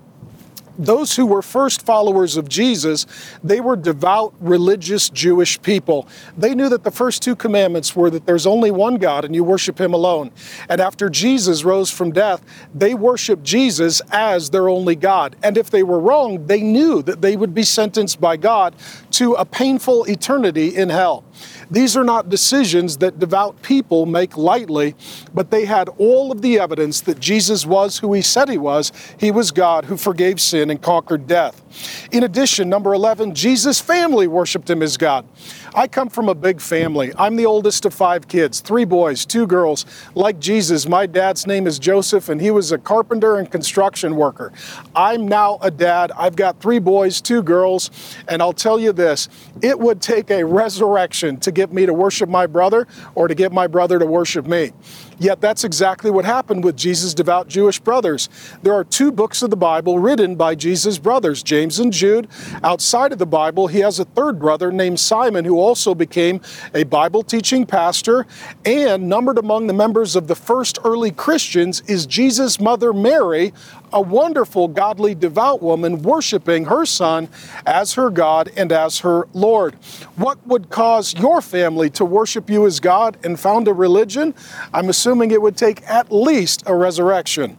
those 0.78 1.16
who 1.16 1.26
were 1.26 1.42
first 1.42 1.84
followers 1.84 2.36
of 2.36 2.48
Jesus, 2.48 3.06
they 3.42 3.60
were 3.60 3.76
devout, 3.76 4.32
religious 4.40 5.10
Jewish 5.10 5.60
people. 5.60 6.08
They 6.36 6.54
knew 6.54 6.68
that 6.68 6.84
the 6.84 6.90
first 6.90 7.22
two 7.22 7.34
commandments 7.34 7.96
were 7.96 8.10
that 8.10 8.26
there's 8.26 8.46
only 8.46 8.70
one 8.70 8.96
God 8.96 9.24
and 9.24 9.34
you 9.34 9.42
worship 9.42 9.80
Him 9.80 9.92
alone. 9.92 10.30
And 10.68 10.80
after 10.80 11.10
Jesus 11.10 11.64
rose 11.64 11.90
from 11.90 12.12
death, 12.12 12.42
they 12.74 12.94
worshiped 12.94 13.42
Jesus 13.42 14.00
as 14.10 14.50
their 14.50 14.68
only 14.68 14.94
God. 14.94 15.36
And 15.42 15.58
if 15.58 15.70
they 15.70 15.82
were 15.82 15.98
wrong, 15.98 16.46
they 16.46 16.62
knew 16.62 17.02
that 17.02 17.20
they 17.20 17.36
would 17.36 17.54
be 17.54 17.64
sentenced 17.64 18.20
by 18.20 18.36
God 18.36 18.74
to 19.12 19.34
a 19.34 19.44
painful 19.44 20.04
eternity 20.04 20.76
in 20.76 20.88
hell. 20.90 21.24
These 21.70 21.96
are 21.96 22.04
not 22.04 22.28
decisions 22.28 22.98
that 22.98 23.18
devout 23.18 23.60
people 23.62 24.06
make 24.06 24.36
lightly, 24.36 24.94
but 25.34 25.50
they 25.50 25.64
had 25.64 25.88
all 25.98 26.32
of 26.32 26.42
the 26.42 26.58
evidence 26.58 27.00
that 27.02 27.20
Jesus 27.20 27.66
was 27.66 27.98
who 27.98 28.12
he 28.14 28.22
said 28.22 28.48
he 28.48 28.58
was. 28.58 28.92
He 29.18 29.30
was 29.30 29.50
God 29.50 29.84
who 29.84 29.96
forgave 29.96 30.40
sin 30.40 30.70
and 30.70 30.80
conquered 30.80 31.26
death. 31.26 31.62
In 32.10 32.24
addition, 32.24 32.68
number 32.68 32.94
11, 32.94 33.34
Jesus' 33.34 33.80
family 33.80 34.26
worshiped 34.26 34.70
him 34.70 34.82
as 34.82 34.96
God. 34.96 35.26
I 35.74 35.86
come 35.88 36.08
from 36.08 36.28
a 36.28 36.34
big 36.34 36.60
family. 36.60 37.12
I'm 37.16 37.36
the 37.36 37.46
oldest 37.46 37.84
of 37.84 37.94
five 37.94 38.28
kids, 38.28 38.60
three 38.60 38.84
boys, 38.84 39.26
two 39.26 39.46
girls. 39.46 39.84
Like 40.14 40.38
Jesus, 40.38 40.88
my 40.88 41.06
dad's 41.06 41.46
name 41.46 41.66
is 41.66 41.78
Joseph, 41.78 42.28
and 42.28 42.40
he 42.40 42.50
was 42.50 42.72
a 42.72 42.78
carpenter 42.78 43.36
and 43.36 43.50
construction 43.50 44.16
worker. 44.16 44.52
I'm 44.94 45.28
now 45.28 45.58
a 45.60 45.70
dad. 45.70 46.12
I've 46.16 46.36
got 46.36 46.60
three 46.60 46.78
boys, 46.78 47.20
two 47.20 47.42
girls, 47.42 47.90
and 48.28 48.40
I'll 48.42 48.52
tell 48.52 48.78
you 48.78 48.92
this 48.92 49.28
it 49.62 49.78
would 49.78 50.00
take 50.00 50.30
a 50.30 50.44
resurrection 50.44 51.38
to 51.40 51.52
get 51.52 51.72
me 51.72 51.86
to 51.86 51.92
worship 51.92 52.28
my 52.28 52.46
brother 52.46 52.86
or 53.14 53.28
to 53.28 53.34
get 53.34 53.52
my 53.52 53.66
brother 53.66 53.98
to 53.98 54.06
worship 54.06 54.46
me. 54.46 54.72
Yet 55.18 55.40
that's 55.40 55.64
exactly 55.64 56.10
what 56.10 56.24
happened 56.24 56.64
with 56.64 56.76
Jesus' 56.76 57.14
devout 57.14 57.48
Jewish 57.48 57.80
brothers. 57.80 58.28
There 58.62 58.74
are 58.74 58.84
two 58.84 59.10
books 59.10 59.42
of 59.42 59.50
the 59.50 59.56
Bible 59.56 59.98
written 59.98 60.36
by 60.36 60.54
Jesus' 60.54 60.98
brothers, 60.98 61.42
James 61.42 61.78
and 61.78 61.92
Jude. 61.92 62.28
Outside 62.62 63.12
of 63.12 63.18
the 63.18 63.26
Bible, 63.26 63.66
he 63.66 63.80
has 63.80 63.98
a 63.98 64.04
third 64.04 64.38
brother 64.38 64.70
named 64.70 65.00
Simon 65.00 65.44
who 65.44 65.58
also 65.58 65.94
became 65.94 66.40
a 66.74 66.84
Bible 66.84 67.22
teaching 67.22 67.66
pastor. 67.66 68.26
And 68.64 69.08
numbered 69.08 69.38
among 69.38 69.66
the 69.66 69.72
members 69.72 70.14
of 70.14 70.28
the 70.28 70.36
first 70.36 70.78
early 70.84 71.10
Christians 71.10 71.82
is 71.86 72.06
Jesus' 72.06 72.60
mother 72.60 72.92
Mary, 72.92 73.52
a 73.92 74.00
wonderful, 74.00 74.68
godly, 74.68 75.14
devout 75.14 75.62
woman 75.62 76.02
worshiping 76.02 76.66
her 76.66 76.84
son 76.86 77.28
as 77.66 77.94
her 77.94 78.10
God 78.10 78.50
and 78.56 78.72
as 78.72 79.00
her 79.00 79.28
Lord. 79.32 79.74
What 80.16 80.44
would 80.46 80.70
cause 80.70 81.14
your 81.14 81.40
family 81.40 81.90
to 81.90 82.04
worship 82.04 82.50
you 82.50 82.66
as 82.66 82.80
God 82.80 83.16
and 83.24 83.38
found 83.38 83.68
a 83.68 83.72
religion? 83.72 84.34
I'm 84.72 84.88
assuming 84.88 85.30
it 85.30 85.42
would 85.42 85.56
take 85.56 85.82
at 85.88 86.12
least 86.12 86.62
a 86.66 86.74
resurrection. 86.74 87.58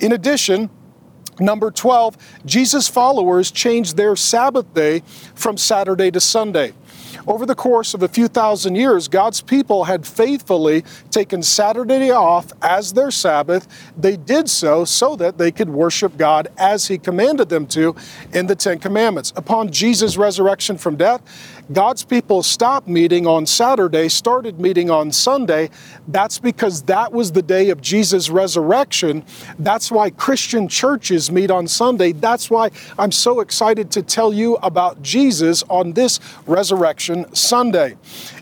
In 0.00 0.12
addition, 0.12 0.70
Number 1.40 1.70
12, 1.70 2.18
Jesus' 2.44 2.86
followers 2.86 3.50
changed 3.50 3.96
their 3.96 4.14
Sabbath 4.14 4.74
day 4.74 5.02
from 5.34 5.56
Saturday 5.56 6.10
to 6.10 6.20
Sunday. 6.20 6.74
Over 7.26 7.46
the 7.46 7.54
course 7.54 7.94
of 7.94 8.02
a 8.02 8.08
few 8.08 8.28
thousand 8.28 8.76
years, 8.76 9.08
God's 9.08 9.40
people 9.40 9.84
had 9.84 10.06
faithfully 10.06 10.84
taken 11.10 11.42
Saturday 11.42 12.10
off 12.10 12.52
as 12.62 12.92
their 12.92 13.10
Sabbath. 13.10 13.66
They 13.96 14.16
did 14.16 14.48
so 14.48 14.84
so 14.84 15.16
that 15.16 15.38
they 15.38 15.50
could 15.50 15.70
worship 15.70 16.16
God 16.16 16.48
as 16.58 16.88
He 16.88 16.98
commanded 16.98 17.48
them 17.48 17.66
to 17.68 17.94
in 18.32 18.46
the 18.46 18.54
Ten 18.54 18.78
Commandments. 18.78 19.32
Upon 19.36 19.70
Jesus' 19.70 20.16
resurrection 20.16 20.78
from 20.78 20.96
death, 20.96 21.22
God's 21.72 22.02
people 22.02 22.42
stopped 22.42 22.88
meeting 22.88 23.28
on 23.28 23.46
Saturday, 23.46 24.08
started 24.08 24.58
meeting 24.58 24.90
on 24.90 25.12
Sunday. 25.12 25.70
That's 26.08 26.38
because 26.38 26.82
that 26.82 27.12
was 27.12 27.30
the 27.30 27.42
day 27.42 27.70
of 27.70 27.80
Jesus' 27.80 28.28
resurrection. 28.28 29.24
That's 29.58 29.90
why 29.90 30.10
Christian 30.10 30.66
churches 30.66 31.30
meet 31.30 31.50
on 31.50 31.68
Sunday. 31.68 32.10
That's 32.10 32.50
why 32.50 32.70
I'm 32.98 33.12
so 33.12 33.38
excited 33.38 33.92
to 33.92 34.02
tell 34.02 34.32
you 34.32 34.56
about 34.56 35.00
Jesus 35.02 35.62
on 35.68 35.92
this 35.92 36.18
Resurrection 36.46 37.32
Sunday. 37.34 37.96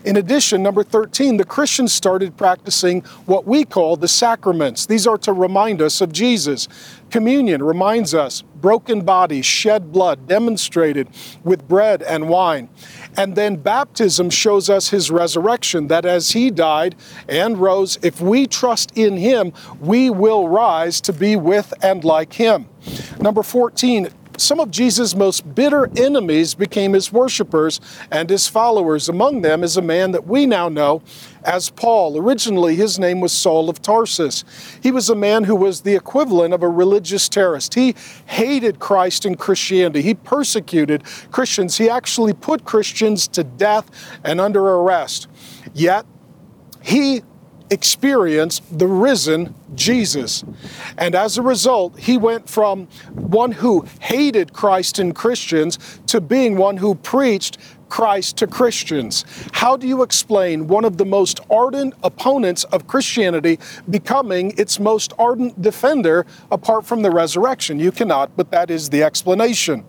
In 0.05 0.17
addition, 0.17 0.63
number 0.63 0.83
13, 0.83 1.37
the 1.37 1.45
Christians 1.45 1.93
started 1.93 2.35
practicing 2.35 3.01
what 3.25 3.45
we 3.45 3.63
call 3.63 3.95
the 3.95 4.07
sacraments. 4.07 4.87
These 4.87 5.05
are 5.05 5.17
to 5.19 5.33
remind 5.33 5.81
us 5.81 6.01
of 6.01 6.11
Jesus. 6.11 6.67
Communion 7.09 7.63
reminds 7.63 8.13
us 8.13 8.41
broken 8.41 9.01
bodies, 9.01 9.45
shed 9.45 9.91
blood, 9.91 10.27
demonstrated 10.27 11.07
with 11.43 11.67
bread 11.67 12.03
and 12.03 12.29
wine. 12.29 12.69
And 13.17 13.35
then 13.35 13.55
baptism 13.55 14.29
shows 14.29 14.69
us 14.69 14.89
his 14.89 15.09
resurrection, 15.09 15.87
that 15.87 16.05
as 16.05 16.31
he 16.31 16.51
died 16.51 16.95
and 17.27 17.57
rose, 17.57 17.97
if 18.01 18.21
we 18.21 18.47
trust 18.47 18.97
in 18.97 19.17
him, 19.17 19.53
we 19.79 20.09
will 20.09 20.47
rise 20.47 21.01
to 21.01 21.13
be 21.13 21.35
with 21.35 21.73
and 21.81 22.03
like 22.03 22.33
him. 22.33 22.67
Number 23.19 23.43
14, 23.43 24.09
some 24.39 24.59
of 24.59 24.71
Jesus' 24.71 25.15
most 25.15 25.55
bitter 25.55 25.89
enemies 25.95 26.55
became 26.55 26.93
his 26.93 27.11
worshipers 27.11 27.79
and 28.11 28.29
his 28.29 28.47
followers. 28.47 29.09
Among 29.09 29.41
them 29.41 29.63
is 29.63 29.77
a 29.77 29.81
man 29.81 30.11
that 30.11 30.27
we 30.27 30.45
now 30.45 30.69
know 30.69 31.01
as 31.43 31.69
Paul. 31.69 32.17
Originally, 32.19 32.75
his 32.75 32.99
name 32.99 33.21
was 33.21 33.31
Saul 33.31 33.69
of 33.69 33.81
Tarsus. 33.81 34.43
He 34.81 34.91
was 34.91 35.09
a 35.09 35.15
man 35.15 35.45
who 35.45 35.55
was 35.55 35.81
the 35.81 35.95
equivalent 35.95 36.53
of 36.53 36.63
a 36.63 36.69
religious 36.69 37.29
terrorist. 37.29 37.73
He 37.73 37.95
hated 38.25 38.79
Christ 38.79 39.25
and 39.25 39.37
Christianity. 39.37 40.01
He 40.01 40.13
persecuted 40.13 41.03
Christians. 41.31 41.77
He 41.77 41.89
actually 41.89 42.33
put 42.33 42.65
Christians 42.65 43.27
to 43.29 43.43
death 43.43 43.89
and 44.23 44.41
under 44.41 44.61
arrest. 44.61 45.27
Yet, 45.73 46.05
he 46.81 47.21
experienced 47.69 48.63
the 48.77 48.87
risen 48.87 49.53
Jesus. 49.75 50.43
And 50.97 51.15
as 51.15 51.37
a 51.37 51.41
result, 51.41 51.99
he 51.99 52.17
went 52.17 52.49
from 52.49 52.87
one 53.13 53.51
who 53.51 53.85
hated 53.99 54.53
Christ 54.53 54.99
and 54.99 55.15
Christians 55.15 55.77
to 56.07 56.21
being 56.21 56.57
one 56.57 56.77
who 56.77 56.95
preached 56.95 57.57
Christ 57.89 58.37
to 58.37 58.47
Christians. 58.47 59.25
How 59.51 59.75
do 59.75 59.87
you 59.87 60.03
explain 60.03 60.67
one 60.67 60.85
of 60.85 60.97
the 60.97 61.05
most 61.05 61.39
ardent 61.49 61.95
opponents 62.03 62.63
of 62.65 62.87
Christianity 62.87 63.59
becoming 63.89 64.53
its 64.57 64.79
most 64.79 65.13
ardent 65.17 65.61
defender 65.61 66.25
apart 66.51 66.85
from 66.85 67.01
the 67.01 67.11
resurrection? 67.11 67.79
You 67.79 67.91
cannot, 67.91 68.37
but 68.37 68.51
that 68.51 68.69
is 68.69 68.89
the 68.89 69.03
explanation. 69.03 69.83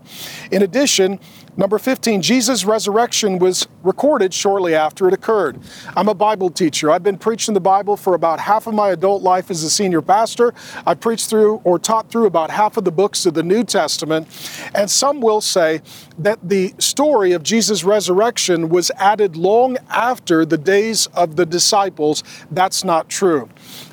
In 0.51 0.63
addition, 0.63 1.21
Number 1.61 1.79
15, 1.79 2.23
Jesus' 2.23 2.64
resurrection 2.64 3.38
was 3.38 3.69
recorded 3.83 4.33
shortly 4.33 4.75
after 4.75 5.07
it 5.09 5.12
occurred. 5.12 5.61
I'm 5.95 6.09
a 6.09 6.14
Bible 6.14 6.49
teacher. 6.49 6.90
I've 6.90 7.02
been 7.02 7.19
preaching 7.19 7.52
the 7.52 7.61
Bible 7.61 7.99
for 7.99 8.14
about 8.14 8.40
half 8.40 8.67
of 8.67 8.73
my 8.73 8.88
adult 8.88 9.23
life 9.23 9.50
as 9.50 9.62
a 9.62 9.69
senior 9.69 10.00
pastor. 10.00 10.55
I 10.87 10.95
preached 10.95 11.29
through 11.29 11.61
or 11.62 11.79
taught 11.79 12.11
through 12.11 12.25
about 12.25 12.50
half 12.50 12.79
of 12.79 12.85
the 12.85 12.90
books 12.90 13.26
of 13.26 13.35
the 13.35 13.43
New 13.43 13.62
Testament. 13.62 14.26
And 14.75 14.90
some 14.90 15.21
will 15.21 15.43
say 15.43 15.83
that 16.19 16.38
the 16.43 16.73
story 16.79 17.33
of 17.33 17.43
Jesus' 17.43 17.85
resurrection 17.85 18.71
was 18.71 18.90
added 18.97 19.37
long 19.37 19.76
after 19.90 20.47
the 20.47 20.57
days 20.57 21.09
of 21.09 21.37
the 21.37 21.45
disciples. 21.45 22.25
That's 22.50 22.85
not 22.85 23.11
true. 23.11 23.50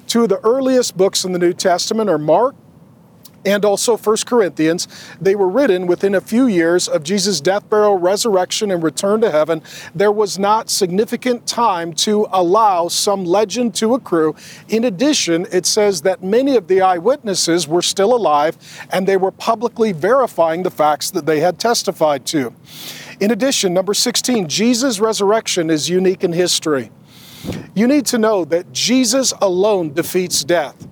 Two 0.08 0.24
of 0.24 0.30
the 0.30 0.40
earliest 0.40 0.96
books 0.96 1.26
in 1.26 1.34
the 1.34 1.40
New 1.40 1.52
Testament 1.52 2.10
are 2.10 2.18
Mark 2.18 2.56
and 3.46 3.64
also 3.64 3.98
1 3.98 4.18
Corinthians. 4.26 4.88
They 5.20 5.36
were 5.36 5.48
written 5.48 5.88
within 5.88 6.16
a 6.16 6.22
few 6.22 6.48
years 6.48 6.88
of 6.88 7.04
Jesus' 7.04 7.42
death, 7.42 7.70
burial, 7.70 7.98
resurrection, 7.98 8.72
and 8.72 8.84
return 8.84 9.22
to 9.22 9.32
heaven. 9.32 9.62
There 9.96 10.12
was 10.12 10.38
not 10.38 10.70
significant 10.70 11.48
time 11.48 11.94
to 11.94 12.28
allow 12.32 12.88
some 12.88 13.26
legend 13.26 13.76
to 13.76 13.94
accrue. 13.94 14.36
In 14.68 14.84
addition, 14.84 15.48
it 15.52 15.66
says 15.66 16.02
that 16.02 16.24
many 16.24 16.56
of 16.56 16.68
the 16.68 16.82
eyewitnesses 16.82 17.68
were 17.68 17.82
still 17.82 18.14
alive 18.16 18.58
and 18.92 19.08
they 19.08 19.18
were 19.18 19.32
publicly 19.32 19.92
verifying 19.92 20.64
the 20.64 20.72
facts 20.72 21.12
that 21.12 21.26
they 21.26 21.40
had 21.40 21.60
testified 21.60 22.26
to. 22.28 22.54
In 23.20 23.32
addition, 23.32 23.74
number 23.74 23.94
16, 23.94 24.48
Jesus' 24.48 25.00
resurrection 25.00 25.70
is 25.70 25.90
unique 25.90 26.24
in 26.24 26.34
history. 26.34 26.92
You 27.74 27.88
need 27.88 28.06
to 28.08 28.18
know 28.18 28.46
that 28.46 28.72
Jesus 28.74 29.34
alone 29.42 29.94
defeats 29.94 30.44
death 30.44 30.88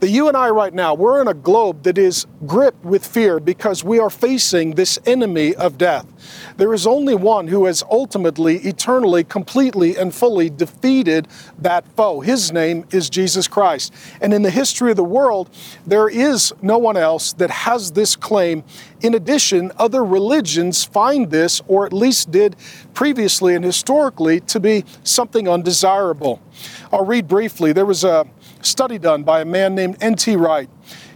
that 0.00 0.10
you 0.10 0.28
and 0.28 0.36
I 0.36 0.50
right 0.50 0.72
now, 0.72 0.94
we're 0.94 1.20
in 1.20 1.28
a 1.28 1.34
globe 1.34 1.82
that 1.82 1.98
is 1.98 2.26
gripped 2.46 2.84
with 2.84 3.04
fear 3.04 3.40
because 3.40 3.82
we 3.82 3.98
are 3.98 4.10
facing 4.10 4.72
this 4.72 4.98
enemy 5.06 5.54
of 5.56 5.76
death. 5.76 6.06
There 6.56 6.72
is 6.72 6.86
only 6.86 7.14
one 7.14 7.48
who 7.48 7.64
has 7.64 7.82
ultimately, 7.90 8.58
eternally, 8.58 9.24
completely, 9.24 9.96
and 9.96 10.14
fully 10.14 10.50
defeated 10.50 11.26
that 11.58 11.86
foe. 11.96 12.20
His 12.20 12.52
name 12.52 12.84
is 12.92 13.10
Jesus 13.10 13.48
Christ. 13.48 13.92
And 14.20 14.32
in 14.32 14.42
the 14.42 14.50
history 14.50 14.90
of 14.90 14.96
the 14.96 15.04
world, 15.04 15.50
there 15.86 16.08
is 16.08 16.52
no 16.62 16.78
one 16.78 16.96
else 16.96 17.32
that 17.34 17.50
has 17.50 17.92
this 17.92 18.14
claim. 18.14 18.62
In 19.00 19.14
addition, 19.14 19.72
other 19.78 20.04
religions 20.04 20.84
find 20.84 21.30
this, 21.30 21.60
or 21.66 21.86
at 21.86 21.92
least 21.92 22.30
did 22.30 22.56
previously 22.94 23.54
and 23.54 23.64
historically, 23.64 24.40
to 24.40 24.60
be 24.60 24.84
something 25.02 25.48
undesirable. 25.48 26.40
I'll 26.92 27.04
read 27.04 27.28
briefly. 27.28 27.72
There 27.72 27.86
was 27.86 28.04
a 28.04 28.26
study 28.62 28.98
done 28.98 29.22
by 29.22 29.40
a 29.40 29.44
man 29.44 29.74
named 29.74 29.96
N.T. 30.00 30.36
Wright. 30.36 30.68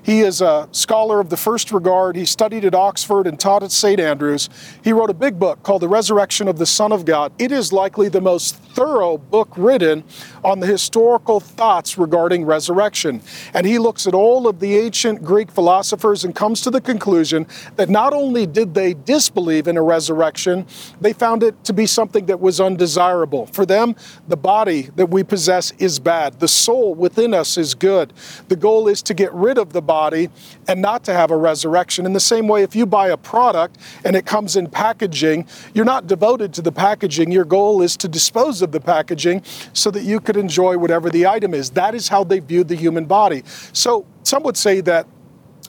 He 0.04 0.20
is 0.22 0.40
a 0.40 0.68
scholar 0.72 1.20
of 1.20 1.30
the 1.30 1.36
first 1.36 1.70
regard. 1.70 2.16
He 2.16 2.24
studied 2.24 2.64
at 2.64 2.74
Oxford 2.74 3.26
and 3.28 3.38
taught 3.38 3.62
at 3.62 3.70
St. 3.70 4.00
Andrews. 4.00 4.48
He 4.82 4.92
wrote 4.92 5.10
a 5.10 5.14
big 5.14 5.38
book 5.38 5.62
called 5.62 5.82
The 5.82 5.88
Resurrection 5.88 6.48
of 6.48 6.58
the 6.58 6.66
Son 6.66 6.90
of 6.90 7.04
God. 7.04 7.32
It 7.38 7.52
is 7.52 7.72
likely 7.72 8.08
the 8.08 8.20
most 8.20 8.56
thorough 8.56 9.16
book 9.16 9.50
written 9.56 10.02
on 10.42 10.58
the 10.58 10.66
historical 10.66 11.38
thoughts 11.38 11.98
regarding 11.98 12.44
resurrection. 12.44 13.22
And 13.54 13.64
he 13.64 13.78
looks 13.78 14.08
at 14.08 14.14
all 14.14 14.48
of 14.48 14.58
the 14.58 14.76
ancient 14.76 15.22
Greek 15.22 15.52
philosophers 15.52 16.24
and 16.24 16.34
comes 16.34 16.62
to 16.62 16.70
the 16.70 16.80
conclusion 16.80 17.46
that 17.76 17.88
not 17.88 18.12
only 18.12 18.44
did 18.44 18.74
they 18.74 18.94
disbelieve 18.94 19.68
in 19.68 19.76
a 19.76 19.82
resurrection, 19.82 20.66
they 21.00 21.12
found 21.12 21.44
it 21.44 21.62
to 21.64 21.72
be 21.72 21.86
something 21.86 22.26
that 22.26 22.40
was 22.40 22.60
undesirable. 22.60 23.46
For 23.46 23.64
them, 23.64 23.94
the 24.26 24.36
body 24.36 24.88
that 24.96 25.10
we 25.10 25.22
possess 25.22 25.70
is 25.78 26.00
bad, 26.00 26.40
the 26.40 26.48
soul 26.48 26.94
within 26.94 27.34
us 27.34 27.56
is 27.56 27.74
good. 27.74 28.12
The 28.48 28.56
goal 28.56 28.88
is 28.88 29.00
to 29.02 29.14
get 29.14 29.32
rid 29.32 29.58
of 29.58 29.72
the 29.72 29.82
body 29.82 29.91
and 30.68 30.80
not 30.80 31.04
to 31.04 31.12
have 31.12 31.30
a 31.30 31.36
resurrection. 31.36 32.06
In 32.06 32.12
the 32.12 32.20
same 32.20 32.48
way, 32.48 32.62
if 32.62 32.74
you 32.74 32.86
buy 32.86 33.08
a 33.08 33.16
product 33.16 33.78
and 34.04 34.16
it 34.16 34.26
comes 34.26 34.56
in 34.56 34.68
packaging, 34.68 35.46
you're 35.74 35.84
not 35.84 36.06
devoted 36.06 36.52
to 36.54 36.62
the 36.62 36.72
packaging. 36.72 37.30
Your 37.30 37.44
goal 37.44 37.82
is 37.82 37.96
to 37.98 38.08
dispose 38.08 38.62
of 38.62 38.72
the 38.72 38.80
packaging 38.80 39.42
so 39.72 39.90
that 39.90 40.02
you 40.02 40.20
could 40.20 40.36
enjoy 40.36 40.78
whatever 40.78 41.10
the 41.10 41.26
item 41.26 41.54
is. 41.54 41.70
That 41.70 41.94
is 41.94 42.08
how 42.08 42.24
they 42.24 42.40
viewed 42.40 42.68
the 42.68 42.76
human 42.76 43.04
body. 43.04 43.42
So 43.72 44.06
some 44.22 44.42
would 44.44 44.56
say 44.56 44.80
that 44.82 45.06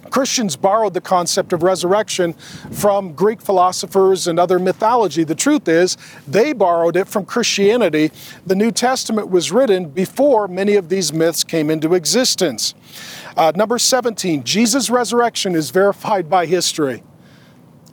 Christians 0.09 0.55
borrowed 0.55 0.93
the 0.93 1.01
concept 1.01 1.53
of 1.53 1.63
resurrection 1.63 2.33
from 2.71 3.13
Greek 3.13 3.41
philosophers 3.41 4.27
and 4.27 4.38
other 4.38 4.59
mythology. 4.59 5.23
The 5.23 5.36
truth 5.36 5.67
is, 5.67 5.97
they 6.27 6.53
borrowed 6.53 6.97
it 6.97 7.07
from 7.07 7.25
Christianity. 7.25 8.12
The 8.45 8.55
New 8.55 8.71
Testament 8.71 9.29
was 9.29 9.51
written 9.51 9.89
before 9.89 10.47
many 10.47 10.75
of 10.75 10.89
these 10.89 11.13
myths 11.13 11.43
came 11.43 11.69
into 11.69 11.93
existence. 11.93 12.75
Uh, 13.36 13.52
number 13.56 13.80
17, 13.80 14.43
Jesus' 14.43 14.89
resurrection 14.89 15.56
is 15.56 15.72
verified 15.72 16.30
by 16.30 16.46
history. 16.46 17.04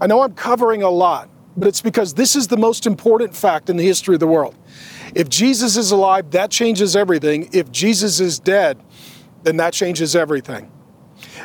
I 0.00 0.06
know 0.06 0.22
I'm 0.22 0.34
covering 0.34 0.82
a 0.82 0.90
lot, 0.90 1.28
but 1.56 1.68
it's 1.68 1.80
because 1.80 2.14
this 2.14 2.36
is 2.36 2.48
the 2.48 2.56
most 2.56 2.86
important 2.86 3.34
fact 3.34 3.70
in 3.70 3.76
the 3.76 3.84
history 3.84 4.14
of 4.14 4.20
the 4.20 4.26
world. 4.26 4.54
If 5.14 5.28
Jesus 5.28 5.76
is 5.76 5.90
alive, 5.90 6.30
that 6.32 6.50
changes 6.50 6.94
everything. 6.94 7.48
If 7.52 7.70
Jesus 7.72 8.20
is 8.20 8.38
dead, 8.38 8.78
then 9.42 9.56
that 9.56 9.72
changes 9.72 10.14
everything. 10.14 10.70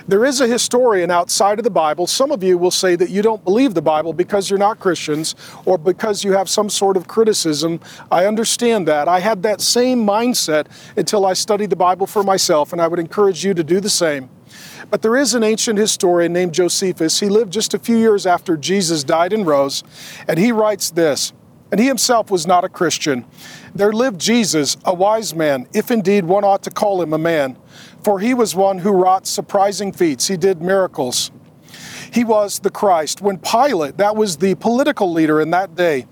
There 0.08 0.26
is 0.26 0.42
a 0.42 0.48
historian 0.48 1.12
outside 1.12 1.60
of 1.60 1.64
the 1.64 1.70
Bible. 1.70 2.08
Some 2.08 2.32
of 2.32 2.44
you 2.44 2.58
will 2.58 2.72
say 2.72 2.96
that 2.96 3.10
you 3.10 3.22
don't 3.22 3.44
believe 3.44 3.74
the 3.74 3.82
Bible 3.82 4.14
because 4.14 4.50
you're 4.50 4.60
not 4.60 4.80
Christians 4.80 5.36
or 5.66 5.78
because 5.78 6.24
you 6.24 6.34
have 6.34 6.50
some 6.50 6.70
sort 6.70 6.98
of 6.98 7.08
criticism. 7.08 7.80
I 8.12 8.26
understand 8.26 8.88
that. 8.88 9.08
I 9.08 9.20
had 9.20 9.44
that 9.44 9.62
same 9.62 10.06
mindset 10.06 10.68
until 10.96 11.26
I 11.26 11.34
studied 11.34 11.70
the 11.70 11.76
Bible 11.76 12.08
for 12.08 12.24
myself, 12.24 12.72
and 12.72 12.82
I 12.82 12.88
would 12.88 13.00
encourage 13.00 13.44
you 13.44 13.54
to 13.54 13.64
do 13.64 13.80
the 13.80 13.90
same. 13.90 14.30
But 14.90 15.02
there 15.02 15.16
is 15.16 15.34
an 15.34 15.44
ancient 15.44 15.80
historian 15.80 16.32
named 16.34 16.54
Josephus. 16.54 17.20
He 17.20 17.30
lived 17.30 17.52
just 17.52 17.74
a 17.74 17.80
few 17.80 17.98
years 17.98 18.26
after 18.26 18.56
Jesus 18.56 19.04
died 19.04 19.34
and 19.34 19.46
rose, 19.46 19.84
and 20.28 20.38
he 20.38 20.52
writes 20.52 20.92
this. 20.92 21.34
And 21.76 21.82
he 21.82 21.88
himself 21.90 22.32
was 22.32 22.48
not 22.48 22.64
a 22.64 22.70
Christian. 22.70 23.26
There 23.76 23.92
lived 23.92 24.22
Jesus, 24.22 24.78
a 24.86 24.94
wise 24.94 25.36
man, 25.36 25.68
if 25.74 25.92
indeed 25.92 26.24
one 26.24 26.46
ought 26.46 26.64
to 26.64 26.72
call 26.72 27.02
him 27.02 27.12
a 27.12 27.18
man 27.18 27.58
for 28.06 28.20
he 28.20 28.36
was 28.36 28.54
one 28.54 28.78
who 28.78 28.92
wrought 28.92 29.26
surprising 29.26 29.92
feats. 29.92 30.28
He 30.28 30.38
did 30.38 30.62
miracles. 30.62 31.32
He 32.14 32.24
was 32.24 32.60
the 32.60 32.70
Christ. 32.70 33.20
When 33.20 33.40
Pilate, 33.40 33.98
that 33.98 34.16
was 34.16 34.38
the 34.38 34.54
political 34.54 35.12
leader 35.12 35.42
in 35.42 35.50
that 35.50 35.74
day, 35.74 36.06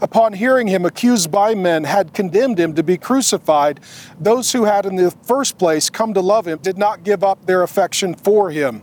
upon 0.00 0.32
hearing 0.32 0.68
him 0.68 0.84
accused 0.84 1.32
by 1.32 1.56
men, 1.56 1.82
had 1.82 2.14
condemned 2.14 2.60
him 2.60 2.74
to 2.76 2.84
be 2.84 2.96
crucified, 2.96 3.80
those 4.18 4.52
who 4.52 4.64
had 4.64 4.86
in 4.86 4.94
the 4.94 5.10
first 5.10 5.58
place 5.58 5.90
come 5.90 6.14
to 6.14 6.20
love 6.20 6.46
him 6.46 6.60
did 6.60 6.78
not 6.78 7.02
give 7.02 7.24
up 7.24 7.44
their 7.46 7.64
affection 7.64 8.14
for 8.14 8.50
him. 8.50 8.82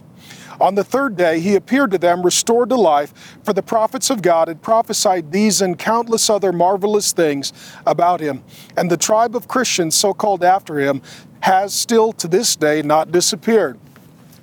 On 0.59 0.75
the 0.75 0.83
third 0.83 1.15
day, 1.15 1.39
he 1.39 1.55
appeared 1.55 1.91
to 1.91 1.97
them 1.97 2.23
restored 2.23 2.69
to 2.69 2.75
life, 2.75 3.37
for 3.43 3.53
the 3.53 3.61
prophets 3.61 4.09
of 4.09 4.21
God 4.21 4.47
had 4.47 4.61
prophesied 4.61 5.31
these 5.31 5.61
and 5.61 5.77
countless 5.77 6.29
other 6.29 6.51
marvelous 6.51 7.11
things 7.11 7.53
about 7.85 8.19
him. 8.19 8.43
And 8.75 8.89
the 8.89 8.97
tribe 8.97 9.35
of 9.35 9.47
Christians, 9.47 9.95
so 9.95 10.13
called 10.13 10.43
after 10.43 10.79
him, 10.79 11.01
has 11.41 11.73
still 11.73 12.11
to 12.13 12.27
this 12.27 12.55
day 12.55 12.81
not 12.81 13.11
disappeared. 13.11 13.79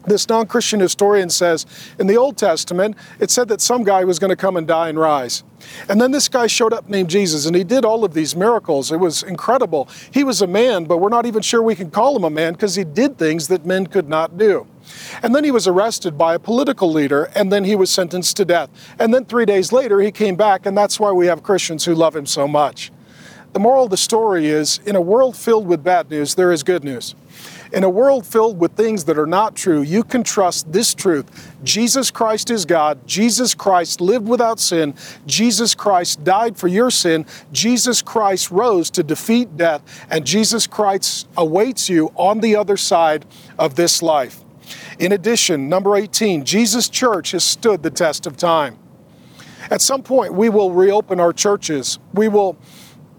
This 0.06 0.28
non 0.28 0.46
Christian 0.46 0.80
historian 0.80 1.30
says 1.30 1.66
in 1.98 2.06
the 2.06 2.16
Old 2.16 2.36
Testament, 2.36 2.96
it 3.18 3.30
said 3.30 3.48
that 3.48 3.60
some 3.60 3.84
guy 3.84 4.04
was 4.04 4.18
going 4.18 4.30
to 4.30 4.36
come 4.36 4.56
and 4.56 4.66
die 4.66 4.90
and 4.90 4.98
rise. 4.98 5.42
And 5.88 6.00
then 6.00 6.10
this 6.10 6.28
guy 6.28 6.46
showed 6.46 6.74
up 6.74 6.88
named 6.88 7.08
Jesus, 7.08 7.46
and 7.46 7.56
he 7.56 7.64
did 7.64 7.84
all 7.86 8.04
of 8.04 8.12
these 8.12 8.36
miracles. 8.36 8.92
It 8.92 8.98
was 8.98 9.22
incredible. 9.22 9.88
He 10.10 10.22
was 10.22 10.42
a 10.42 10.46
man, 10.46 10.84
but 10.84 10.98
we're 10.98 11.08
not 11.08 11.24
even 11.24 11.40
sure 11.42 11.62
we 11.62 11.74
can 11.74 11.90
call 11.90 12.14
him 12.14 12.24
a 12.24 12.30
man 12.30 12.52
because 12.52 12.74
he 12.74 12.84
did 12.84 13.16
things 13.16 13.48
that 13.48 13.64
men 13.64 13.86
could 13.86 14.08
not 14.08 14.36
do. 14.36 14.66
And 15.22 15.34
then 15.34 15.44
he 15.44 15.50
was 15.50 15.66
arrested 15.66 16.16
by 16.18 16.34
a 16.34 16.38
political 16.38 16.90
leader, 16.90 17.30
and 17.34 17.52
then 17.52 17.64
he 17.64 17.76
was 17.76 17.90
sentenced 17.90 18.36
to 18.36 18.44
death. 18.44 18.70
And 18.98 19.12
then 19.12 19.24
three 19.24 19.46
days 19.46 19.72
later, 19.72 20.00
he 20.00 20.10
came 20.10 20.36
back, 20.36 20.66
and 20.66 20.76
that's 20.76 21.00
why 21.00 21.12
we 21.12 21.26
have 21.26 21.42
Christians 21.42 21.84
who 21.84 21.94
love 21.94 22.14
him 22.16 22.26
so 22.26 22.48
much. 22.48 22.92
The 23.52 23.60
moral 23.60 23.84
of 23.84 23.90
the 23.90 23.96
story 23.96 24.46
is 24.46 24.80
in 24.84 24.96
a 24.96 25.00
world 25.00 25.36
filled 25.36 25.68
with 25.68 25.84
bad 25.84 26.10
news, 26.10 26.34
there 26.34 26.50
is 26.50 26.64
good 26.64 26.82
news. 26.82 27.14
In 27.72 27.82
a 27.82 27.90
world 27.90 28.24
filled 28.24 28.60
with 28.60 28.72
things 28.76 29.04
that 29.06 29.18
are 29.18 29.26
not 29.26 29.56
true, 29.56 29.82
you 29.82 30.04
can 30.04 30.22
trust 30.22 30.70
this 30.72 30.94
truth 30.94 31.52
Jesus 31.64 32.10
Christ 32.10 32.50
is 32.50 32.64
God. 32.64 33.04
Jesus 33.06 33.54
Christ 33.54 34.00
lived 34.00 34.28
without 34.28 34.60
sin. 34.60 34.94
Jesus 35.26 35.74
Christ 35.74 36.22
died 36.22 36.56
for 36.56 36.68
your 36.68 36.90
sin. 36.90 37.26
Jesus 37.52 38.00
Christ 38.00 38.52
rose 38.52 38.90
to 38.90 39.02
defeat 39.02 39.56
death. 39.56 39.82
And 40.10 40.24
Jesus 40.24 40.68
Christ 40.68 41.26
awaits 41.36 41.88
you 41.88 42.12
on 42.14 42.40
the 42.40 42.54
other 42.54 42.76
side 42.76 43.24
of 43.58 43.74
this 43.74 44.02
life. 44.02 44.43
In 44.98 45.12
addition, 45.12 45.68
number 45.68 45.96
18, 45.96 46.44
Jesus' 46.44 46.88
church 46.88 47.32
has 47.32 47.44
stood 47.44 47.82
the 47.82 47.90
test 47.90 48.26
of 48.26 48.36
time. 48.36 48.78
At 49.70 49.80
some 49.80 50.02
point, 50.02 50.34
we 50.34 50.48
will 50.48 50.72
reopen 50.72 51.20
our 51.20 51.32
churches. 51.32 51.98
We 52.12 52.28
will 52.28 52.56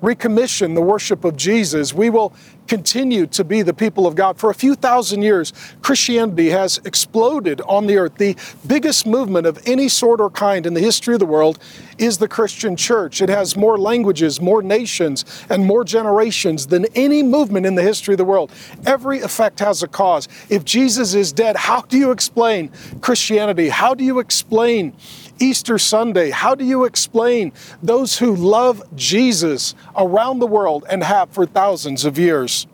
recommission 0.02 0.76
the 0.76 0.82
worship 0.82 1.24
of 1.24 1.36
Jesus. 1.36 1.94
We 1.94 2.10
will 2.10 2.34
continue 2.67 3.25
to 3.28 3.43
be 3.43 3.62
the 3.62 3.73
people 3.73 4.08
of 4.08 4.15
God. 4.15 4.38
For 4.38 4.49
a 4.49 4.54
few 4.54 4.75
thousand 4.75 5.21
years, 5.21 5.54
Christianity 5.82 6.49
has 6.49 6.80
exploded 6.86 7.62
on 7.62 7.88
the 7.88 7.97
earth. 7.97 8.17
The 8.17 8.36
biggest 8.67 9.06
movement 9.06 9.47
of 9.47 9.62
any 9.67 9.89
sort 9.89 10.19
or 10.19 10.30
kind 10.30 10.65
in 10.65 10.73
the 10.73 10.80
history 10.80 11.13
of 11.13 11.19
the 11.19 11.25
world 11.25 11.60
is 11.97 12.17
the 12.17 12.28
Christian 12.28 12.75
church. 12.75 13.21
It 13.21 13.30
has 13.30 13.56
more 13.56 13.78
languages, 13.78 14.41
more 14.41 14.62
nations, 14.62 15.25
and 15.49 15.65
more 15.65 15.84
generations 15.84 16.67
than 16.67 16.86
any 16.95 17.23
movement 17.23 17.65
in 17.65 17.75
the 17.75 17.84
history 17.84 18.13
of 18.13 18.17
the 18.17 18.25
world. 18.25 18.51
Every 18.86 19.19
effect 19.19 19.60
has 19.60 19.84
a 19.84 19.88
cause. 19.88 20.28
If 20.49 20.65
Jesus 20.65 21.13
is 21.13 21.32
dead, 21.32 21.56
how 21.56 21.82
do 21.82 21.97
you 21.97 22.12
explain 22.12 22.71
Christianity? 23.01 23.69
How 23.69 23.93
do 23.93 24.04
you 24.04 24.19
explain 24.19 24.93
Easter 25.39 25.78
Sunday? 25.78 26.32
How 26.32 26.56
do 26.56 26.63
you 26.63 26.86
explain 26.86 27.52
those 27.82 28.17
who 28.17 28.36
love 28.36 28.84
Jesus 28.95 29.76
around 29.95 30.39
the 30.39 30.48
world 30.48 30.86
and 30.89 31.04
have 31.04 31.30
for 31.30 31.45
thousands 31.45 32.06
of 32.06 32.17
years? 32.17 32.67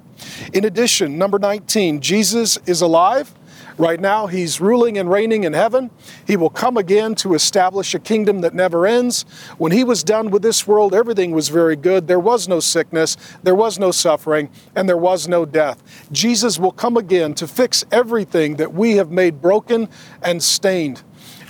In 0.53 0.65
addition, 0.65 1.17
number 1.17 1.39
19, 1.39 2.01
Jesus 2.01 2.57
is 2.65 2.81
alive. 2.81 3.33
Right 3.77 3.99
now, 3.99 4.27
he's 4.27 4.61
ruling 4.61 4.97
and 4.97 5.09
reigning 5.09 5.43
in 5.43 5.53
heaven. 5.53 5.89
He 6.27 6.37
will 6.37 6.49
come 6.49 6.77
again 6.77 7.15
to 7.15 7.33
establish 7.33 7.95
a 7.95 7.99
kingdom 7.99 8.41
that 8.41 8.53
never 8.53 8.85
ends. 8.85 9.23
When 9.57 9.71
he 9.71 9.83
was 9.83 10.03
done 10.03 10.29
with 10.29 10.41
this 10.43 10.67
world, 10.67 10.93
everything 10.93 11.31
was 11.31 11.49
very 11.49 11.75
good. 11.75 12.07
There 12.07 12.19
was 12.19 12.47
no 12.47 12.59
sickness, 12.59 13.17
there 13.43 13.55
was 13.55 13.79
no 13.79 13.91
suffering, 13.91 14.49
and 14.75 14.87
there 14.87 14.97
was 14.97 15.27
no 15.27 15.45
death. 15.45 15.81
Jesus 16.11 16.59
will 16.59 16.71
come 16.71 16.97
again 16.97 17.33
to 17.35 17.47
fix 17.47 17.83
everything 17.91 18.57
that 18.57 18.73
we 18.73 18.97
have 18.97 19.09
made 19.09 19.41
broken 19.41 19.89
and 20.21 20.43
stained. 20.43 21.01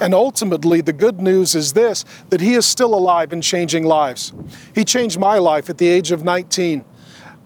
And 0.01 0.15
ultimately, 0.15 0.81
the 0.81 0.93
good 0.93 1.21
news 1.21 1.53
is 1.53 1.73
this 1.73 2.03
that 2.31 2.41
He 2.41 2.55
is 2.55 2.65
still 2.65 2.95
alive 2.95 3.31
and 3.31 3.41
changing 3.41 3.85
lives. 3.85 4.33
He 4.73 4.83
changed 4.83 5.19
my 5.19 5.37
life 5.37 5.69
at 5.69 5.77
the 5.77 5.87
age 5.87 6.11
of 6.11 6.23
19. 6.23 6.83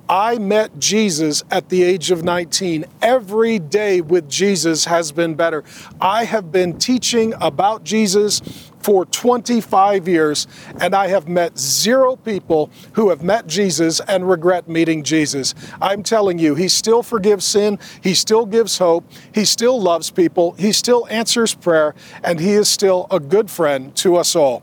I 0.08 0.38
met 0.38 0.78
Jesus 0.78 1.44
at 1.50 1.70
the 1.70 1.84
age 1.84 2.12
of 2.12 2.24
19. 2.24 2.86
Every 3.02 3.60
day 3.60 4.02
with 4.02 4.30
Jesus 4.30 4.86
has 4.86 5.12
been 5.12 5.34
better. 5.34 5.64
I 6.00 6.26
have 6.26 6.52
been 6.52 6.78
teaching 6.78 7.34
about 7.42 7.84
Jesus 7.84 8.42
for 8.86 9.04
25 9.04 10.08
years, 10.08 10.46
and 10.80 10.94
I 10.94 11.08
have 11.08 11.28
met 11.28 11.58
zero 11.58 12.18
people 12.18 12.70
who 12.94 13.10
have 13.10 13.24
met 13.24 13.48
Jesus 13.48 14.00
and 14.00 14.30
regret 14.30 14.70
meeting 14.70 15.02
Jesus. 15.02 15.56
I'm 15.82 16.04
telling 16.04 16.38
you, 16.38 16.54
He 16.54 16.68
still 16.68 17.02
forgives 17.02 17.46
sin, 17.46 17.80
He 18.04 18.14
still 18.14 18.46
gives 18.46 18.78
hope, 18.78 19.04
He 19.34 19.44
still 19.44 19.82
loves 19.82 20.12
people, 20.12 20.52
He 20.60 20.72
still 20.72 21.08
answers 21.10 21.56
prayer, 21.56 21.96
and 22.24 22.40
He 22.40 22.52
is 22.52 22.70
still 22.70 23.08
a 23.10 23.20
good 23.20 23.50
friend 23.50 23.96
to 23.96 24.18
us 24.18 24.36
all. 24.36 24.62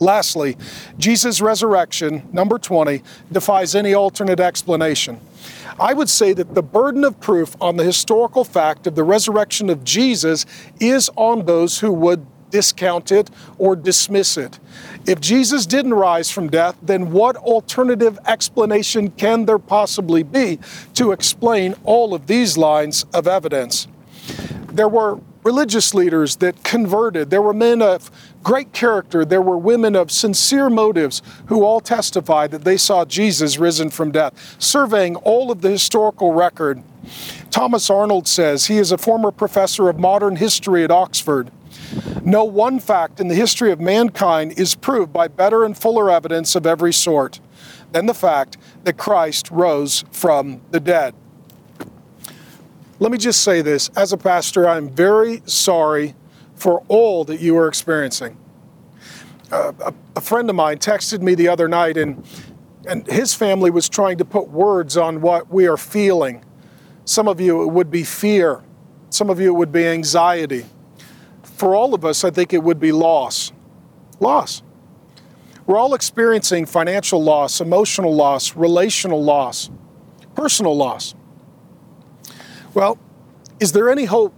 Lastly, 0.00 0.56
Jesus' 0.98 1.40
resurrection, 1.40 2.28
number 2.32 2.58
20, 2.58 3.04
defies 3.30 3.76
any 3.76 3.94
alternate 3.94 4.40
explanation. 4.40 5.20
I 5.78 5.94
would 5.94 6.10
say 6.10 6.32
that 6.32 6.56
the 6.56 6.62
burden 6.64 7.04
of 7.04 7.20
proof 7.20 7.54
on 7.60 7.76
the 7.76 7.84
historical 7.84 8.42
fact 8.42 8.88
of 8.88 8.96
the 8.96 9.04
resurrection 9.04 9.70
of 9.70 9.84
Jesus 9.84 10.44
is 10.80 11.08
on 11.14 11.46
those 11.46 11.78
who 11.78 11.92
would 11.92 12.26
discount 12.50 13.12
it 13.12 13.30
or 13.58 13.76
dismiss 13.76 14.36
it. 14.36 14.58
If 15.06 15.20
Jesus 15.20 15.66
didn't 15.66 15.94
rise 15.94 16.30
from 16.30 16.48
death, 16.48 16.76
then 16.82 17.10
what 17.12 17.36
alternative 17.36 18.18
explanation 18.26 19.10
can 19.10 19.46
there 19.46 19.58
possibly 19.58 20.22
be 20.22 20.58
to 20.94 21.12
explain 21.12 21.74
all 21.84 22.14
of 22.14 22.26
these 22.26 22.58
lines 22.58 23.04
of 23.14 23.26
evidence? 23.26 23.88
There 24.70 24.88
were 24.88 25.20
religious 25.44 25.94
leaders 25.94 26.36
that 26.36 26.62
converted. 26.62 27.30
There 27.30 27.40
were 27.40 27.54
men 27.54 27.80
of 27.80 28.10
great 28.42 28.72
character. 28.72 29.24
There 29.24 29.40
were 29.40 29.56
women 29.56 29.96
of 29.96 30.10
sincere 30.10 30.68
motives 30.68 31.22
who 31.46 31.64
all 31.64 31.80
testified 31.80 32.50
that 32.50 32.64
they 32.64 32.76
saw 32.76 33.04
Jesus 33.04 33.58
risen 33.58 33.88
from 33.90 34.10
death. 34.10 34.56
Surveying 34.58 35.16
all 35.16 35.50
of 35.50 35.62
the 35.62 35.70
historical 35.70 36.34
record, 36.34 36.82
Thomas 37.50 37.88
Arnold 37.88 38.28
says 38.28 38.66
he 38.66 38.78
is 38.78 38.92
a 38.92 38.98
former 38.98 39.30
professor 39.30 39.88
of 39.88 39.98
modern 39.98 40.36
history 40.36 40.84
at 40.84 40.90
Oxford. 40.90 41.50
No 42.22 42.44
one 42.44 42.78
fact 42.78 43.20
in 43.20 43.28
the 43.28 43.34
history 43.34 43.72
of 43.72 43.80
mankind 43.80 44.58
is 44.58 44.74
proved 44.74 45.12
by 45.12 45.28
better 45.28 45.64
and 45.64 45.76
fuller 45.76 46.10
evidence 46.10 46.54
of 46.54 46.66
every 46.66 46.92
sort 46.92 47.40
than 47.92 48.06
the 48.06 48.14
fact 48.14 48.56
that 48.84 48.96
Christ 48.96 49.50
rose 49.50 50.04
from 50.12 50.60
the 50.70 50.80
dead. 50.80 51.14
Let 53.00 53.12
me 53.12 53.18
just 53.18 53.42
say 53.42 53.62
this 53.62 53.88
as 53.96 54.12
a 54.12 54.16
pastor, 54.16 54.68
I'm 54.68 54.90
very 54.90 55.42
sorry 55.46 56.14
for 56.56 56.82
all 56.88 57.24
that 57.24 57.40
you 57.40 57.56
are 57.56 57.68
experiencing. 57.68 58.36
Uh, 59.50 59.72
a, 59.80 59.94
a, 60.16 60.20
friend 60.20 60.50
of 60.50 60.56
mine 60.56 60.78
texted 60.78 61.22
me 61.22 61.34
the 61.34 61.48
other 61.48 61.68
night, 61.68 61.96
and, 61.96 62.26
and 62.86 63.06
his 63.06 63.32
family 63.32 63.70
was 63.70 63.88
trying 63.88 64.18
to 64.18 64.24
put 64.24 64.48
words 64.48 64.96
on 64.96 65.20
what 65.22 65.50
we 65.50 65.66
are 65.66 65.78
feeling. 65.78 66.44
Some 67.06 67.28
of 67.28 67.40
you, 67.40 67.62
it 67.62 67.68
would 67.68 67.90
be 67.90 68.02
fear, 68.02 68.62
some 69.08 69.30
of 69.30 69.40
you, 69.40 69.48
it 69.48 69.56
would 69.56 69.72
be 69.72 69.86
anxiety. 69.86 70.66
For 71.58 71.74
all 71.74 71.92
of 71.92 72.04
us, 72.04 72.22
I 72.22 72.30
think 72.30 72.52
it 72.54 72.62
would 72.62 72.78
be 72.78 72.92
loss. 72.92 73.50
Loss. 74.20 74.62
We're 75.66 75.76
all 75.76 75.92
experiencing 75.94 76.66
financial 76.66 77.20
loss, 77.20 77.60
emotional 77.60 78.14
loss, 78.14 78.54
relational 78.54 79.22
loss, 79.22 79.68
personal 80.36 80.76
loss. 80.76 81.16
Well, 82.74 82.96
is 83.58 83.72
there 83.72 83.90
any 83.90 84.04
hope? 84.04 84.32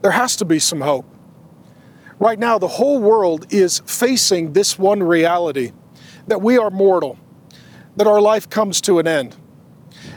There 0.00 0.12
has 0.12 0.34
to 0.36 0.46
be 0.46 0.58
some 0.58 0.80
hope. 0.80 1.04
Right 2.18 2.38
now, 2.38 2.58
the 2.58 2.68
whole 2.68 2.98
world 2.98 3.52
is 3.52 3.80
facing 3.84 4.54
this 4.54 4.78
one 4.78 5.02
reality 5.02 5.72
that 6.26 6.40
we 6.40 6.56
are 6.56 6.70
mortal, 6.70 7.18
that 7.96 8.06
our 8.06 8.20
life 8.20 8.48
comes 8.48 8.80
to 8.82 8.98
an 8.98 9.06
end. 9.06 9.36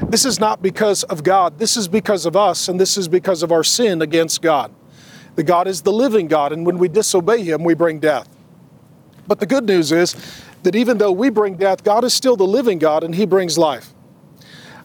This 0.07 0.23
is 0.23 0.39
not 0.39 0.61
because 0.61 1.03
of 1.03 1.21
God, 1.21 1.59
this 1.59 1.75
is 1.75 1.89
because 1.89 2.25
of 2.25 2.37
us, 2.37 2.69
and 2.69 2.79
this 2.79 2.97
is 2.97 3.09
because 3.09 3.43
of 3.43 3.51
our 3.51 3.63
sin 3.63 4.01
against 4.01 4.41
God. 4.41 4.73
The 5.35 5.43
God 5.43 5.67
is 5.67 5.81
the 5.81 5.91
living 5.91 6.27
God, 6.27 6.51
and 6.51 6.65
when 6.65 6.77
we 6.77 6.87
disobey 6.87 7.43
Him, 7.43 7.63
we 7.63 7.73
bring 7.73 7.99
death. 7.99 8.29
But 9.27 9.39
the 9.39 9.45
good 9.45 9.65
news 9.65 9.91
is 9.91 10.15
that 10.63 10.75
even 10.75 10.97
though 10.97 11.11
we 11.11 11.29
bring 11.29 11.55
death, 11.55 11.83
God 11.83 12.03
is 12.03 12.13
still 12.13 12.35
the 12.35 12.47
living 12.47 12.79
God, 12.79 13.03
and 13.03 13.15
He 13.15 13.25
brings 13.25 13.57
life. 13.57 13.93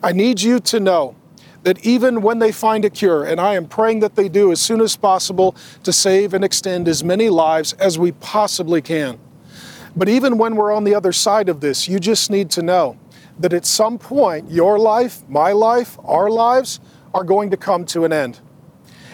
I 0.03 0.13
need 0.13 0.41
you 0.41 0.61
to 0.61 0.81
know 0.81 1.17
that 1.65 1.85
even 1.85 2.23
when 2.23 2.39
they 2.39 2.53
find 2.53 2.85
a 2.85 2.91
cure, 2.91 3.25
and 3.25 3.41
I 3.41 3.55
am 3.55 3.67
praying 3.67 4.01
that 4.01 4.15
they 4.15 4.29
do 4.29 4.53
as 4.53 4.61
soon 4.61 4.81
as 4.81 4.97
possible 4.97 5.57
to 5.83 5.93
save 5.93 6.33
and 6.33 6.45
extend 6.45 6.89
as 6.89 7.03
many 7.03 7.29
lives 7.29 7.73
as 7.75 7.99
we 7.99 8.13
possibly 8.13 8.81
can. 8.81 9.19
But 9.97 10.09
even 10.09 10.39
when 10.39 10.55
we're 10.55 10.73
on 10.73 10.85
the 10.85 10.95
other 10.95 11.13
side 11.13 11.49
of 11.49 11.61
this, 11.61 11.89
you 11.89 11.99
just 11.99 12.31
need 12.31 12.51
to 12.51 12.63
know 12.63 12.97
that 13.41 13.53
at 13.53 13.67
some 13.67 13.99
point, 13.99 14.51
your 14.51 14.79
life, 14.79 15.29
my 15.29 15.53
life, 15.53 15.99
our 16.05 16.31
lives 16.31 16.81
are 17.13 17.25
going 17.25 17.51
to 17.51 17.57
come 17.57 17.85
to 17.87 18.05
an 18.05 18.13
end. 18.13 18.41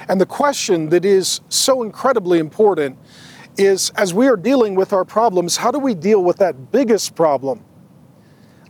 And 0.08 0.20
the 0.20 0.26
question 0.26 0.90
that 0.90 1.04
is 1.04 1.40
so 1.48 1.82
incredibly 1.82 2.38
important 2.38 2.98
is 3.56 3.90
as 3.90 4.12
we 4.12 4.28
are 4.28 4.36
dealing 4.36 4.74
with 4.74 4.92
our 4.92 5.04
problems, 5.04 5.56
how 5.56 5.70
do 5.70 5.78
we 5.78 5.94
deal 5.94 6.22
with 6.22 6.38
that 6.38 6.72
biggest 6.72 7.14
problem? 7.14 7.64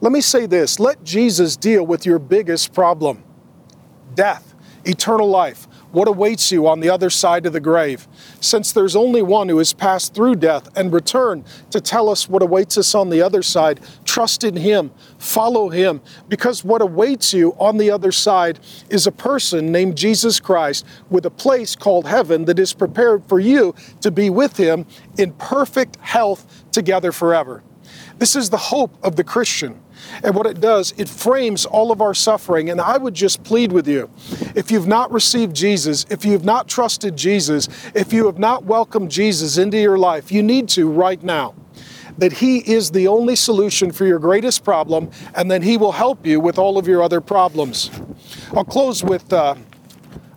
Let 0.00 0.12
me 0.12 0.20
say 0.20 0.46
this 0.46 0.78
let 0.78 1.02
Jesus 1.02 1.56
deal 1.56 1.86
with 1.86 2.04
your 2.04 2.18
biggest 2.18 2.72
problem 2.72 3.24
death, 4.14 4.54
eternal 4.84 5.28
life, 5.28 5.66
what 5.92 6.08
awaits 6.08 6.52
you 6.52 6.68
on 6.68 6.80
the 6.80 6.90
other 6.90 7.08
side 7.08 7.46
of 7.46 7.52
the 7.52 7.60
grave. 7.60 8.06
Since 8.40 8.72
there's 8.72 8.94
only 8.94 9.22
one 9.22 9.48
who 9.48 9.58
has 9.58 9.72
passed 9.72 10.14
through 10.14 10.36
death 10.36 10.68
and 10.76 10.92
returned 10.92 11.44
to 11.70 11.80
tell 11.80 12.08
us 12.08 12.28
what 12.28 12.42
awaits 12.42 12.76
us 12.76 12.94
on 12.94 13.10
the 13.10 13.22
other 13.22 13.42
side, 13.42 13.80
trust 14.14 14.44
in 14.44 14.54
Him, 14.54 14.92
follow 15.18 15.70
Him, 15.70 16.00
because 16.28 16.62
what 16.62 16.80
awaits 16.80 17.34
you 17.34 17.50
on 17.58 17.78
the 17.78 17.90
other 17.90 18.12
side 18.12 18.60
is 18.88 19.08
a 19.08 19.10
person 19.10 19.72
named 19.72 19.96
Jesus 19.96 20.38
Christ 20.38 20.86
with 21.10 21.26
a 21.26 21.30
place 21.30 21.74
called 21.74 22.06
heaven 22.06 22.44
that 22.44 22.60
is 22.60 22.72
prepared 22.72 23.24
for 23.26 23.40
you 23.40 23.74
to 24.02 24.12
be 24.12 24.30
with 24.30 24.56
Him 24.56 24.86
in 25.18 25.32
perfect 25.32 25.96
health 25.96 26.64
together 26.70 27.10
forever. 27.10 27.64
This 28.18 28.36
is 28.36 28.50
the 28.50 28.56
hope 28.56 28.96
of 29.02 29.16
the 29.16 29.24
Christian. 29.24 29.80
And 30.22 30.36
what 30.36 30.46
it 30.46 30.60
does, 30.60 30.94
it 30.96 31.08
frames 31.08 31.66
all 31.66 31.90
of 31.90 32.00
our 32.00 32.14
suffering. 32.14 32.70
And 32.70 32.80
I 32.80 32.96
would 32.96 33.14
just 33.14 33.42
plead 33.42 33.72
with 33.72 33.88
you 33.88 34.08
if 34.54 34.70
you've 34.70 34.86
not 34.86 35.10
received 35.10 35.56
Jesus, 35.56 36.06
if 36.08 36.24
you 36.24 36.32
have 36.32 36.44
not 36.44 36.68
trusted 36.68 37.16
Jesus, 37.16 37.68
if 37.96 38.12
you 38.12 38.26
have 38.26 38.38
not 38.38 38.64
welcomed 38.64 39.10
Jesus 39.10 39.58
into 39.58 39.78
your 39.78 39.98
life, 39.98 40.30
you 40.30 40.44
need 40.44 40.68
to 40.68 40.88
right 40.88 41.20
now. 41.20 41.56
That 42.18 42.32
He 42.32 42.58
is 42.58 42.90
the 42.90 43.08
only 43.08 43.36
solution 43.36 43.90
for 43.90 44.06
your 44.06 44.18
greatest 44.18 44.64
problem, 44.64 45.10
and 45.34 45.50
then 45.50 45.62
He 45.62 45.76
will 45.76 45.92
help 45.92 46.26
you 46.26 46.40
with 46.40 46.58
all 46.58 46.78
of 46.78 46.86
your 46.86 47.02
other 47.02 47.20
problems. 47.20 47.90
I'll 48.54 48.64
close 48.64 49.02
with 49.02 49.32
uh, 49.32 49.56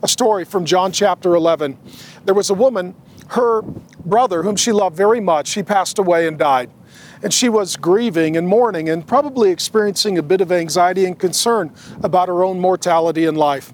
a 0.03 0.07
story 0.07 0.45
from 0.45 0.65
John 0.65 0.91
chapter 0.91 1.35
11. 1.35 1.77
There 2.25 2.35
was 2.35 2.49
a 2.49 2.53
woman, 2.53 2.95
her 3.29 3.61
brother, 4.05 4.43
whom 4.43 4.55
she 4.55 4.71
loved 4.71 4.95
very 4.95 5.19
much, 5.19 5.53
he 5.53 5.63
passed 5.63 5.99
away 5.99 6.27
and 6.27 6.37
died. 6.37 6.69
And 7.23 7.33
she 7.33 7.49
was 7.49 7.77
grieving 7.77 8.37
and 8.37 8.47
mourning 8.47 8.89
and 8.89 9.05
probably 9.05 9.49
experiencing 9.49 10.17
a 10.17 10.23
bit 10.23 10.39
of 10.39 10.51
anxiety 10.51 11.05
and 11.05 11.17
concern 11.17 11.73
about 12.03 12.27
her 12.27 12.43
own 12.43 12.59
mortality 12.59 13.25
in 13.25 13.35
life. 13.35 13.73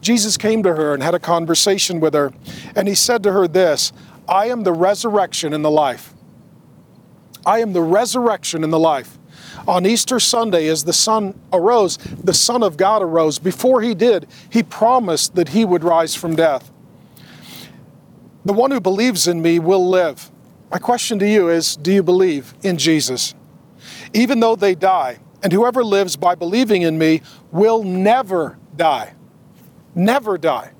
Jesus 0.00 0.36
came 0.36 0.62
to 0.62 0.74
her 0.74 0.92
and 0.92 1.02
had 1.02 1.14
a 1.14 1.18
conversation 1.18 2.00
with 2.00 2.12
her, 2.12 2.32
and 2.76 2.88
he 2.88 2.94
said 2.94 3.22
to 3.22 3.32
her 3.32 3.48
this 3.48 3.92
I 4.28 4.46
am 4.46 4.62
the 4.62 4.72
resurrection 4.72 5.52
and 5.52 5.64
the 5.64 5.70
life. 5.70 6.11
I 7.44 7.60
am 7.60 7.72
the 7.72 7.82
resurrection 7.82 8.64
and 8.64 8.72
the 8.72 8.78
life. 8.78 9.18
On 9.66 9.86
Easter 9.86 10.18
Sunday, 10.18 10.68
as 10.68 10.84
the 10.84 10.92
sun 10.92 11.38
arose, 11.52 11.96
the 11.96 12.34
Son 12.34 12.62
of 12.62 12.76
God 12.76 13.02
arose. 13.02 13.38
Before 13.38 13.80
he 13.80 13.94
did, 13.94 14.26
he 14.50 14.62
promised 14.62 15.34
that 15.34 15.50
he 15.50 15.64
would 15.64 15.84
rise 15.84 16.14
from 16.14 16.36
death. 16.36 16.70
The 18.44 18.52
one 18.52 18.70
who 18.70 18.80
believes 18.80 19.28
in 19.28 19.40
me 19.40 19.58
will 19.58 19.88
live. 19.88 20.30
My 20.70 20.78
question 20.78 21.18
to 21.20 21.28
you 21.28 21.48
is 21.48 21.76
Do 21.76 21.92
you 21.92 22.02
believe 22.02 22.54
in 22.62 22.78
Jesus? 22.78 23.34
Even 24.12 24.40
though 24.40 24.56
they 24.56 24.74
die, 24.74 25.18
and 25.42 25.52
whoever 25.52 25.84
lives 25.84 26.16
by 26.16 26.34
believing 26.34 26.82
in 26.82 26.98
me 26.98 27.22
will 27.50 27.82
never 27.82 28.58
die. 28.76 29.14
Never 29.94 30.38
die. 30.38 30.72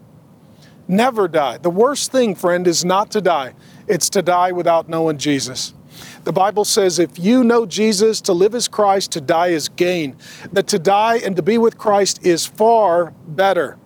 Never 0.88 1.29
die. 1.29 1.59
The 1.59 1.70
worst 1.70 2.12
thing, 2.12 2.35
friend, 2.35 2.66
is 2.66 2.85
not 2.85 3.11
to 3.12 3.20
die, 3.20 3.55
it's 3.87 4.09
to 4.11 4.22
die 4.22 4.53
without 4.53 4.88
knowing 4.88 5.18
Jesus. 5.18 5.75
The 6.24 6.32
Bible 6.32 6.64
says 6.64 6.98
if 6.98 7.18
you 7.18 7.44
know 7.44 7.66
Jesus, 7.66 8.20
to 8.22 8.32
live 8.32 8.54
is 8.54 8.68
Christ, 8.68 9.12
to 9.12 9.20
die 9.20 9.48
is 9.48 9.68
gain. 9.68 10.16
That 10.52 10.66
to 10.68 10.78
die 10.78 11.16
and 11.18 11.36
to 11.36 11.42
be 11.42 11.58
with 11.58 11.78
Christ 11.78 12.24
is 12.24 12.46
far 12.46 13.12
better. 13.26 13.78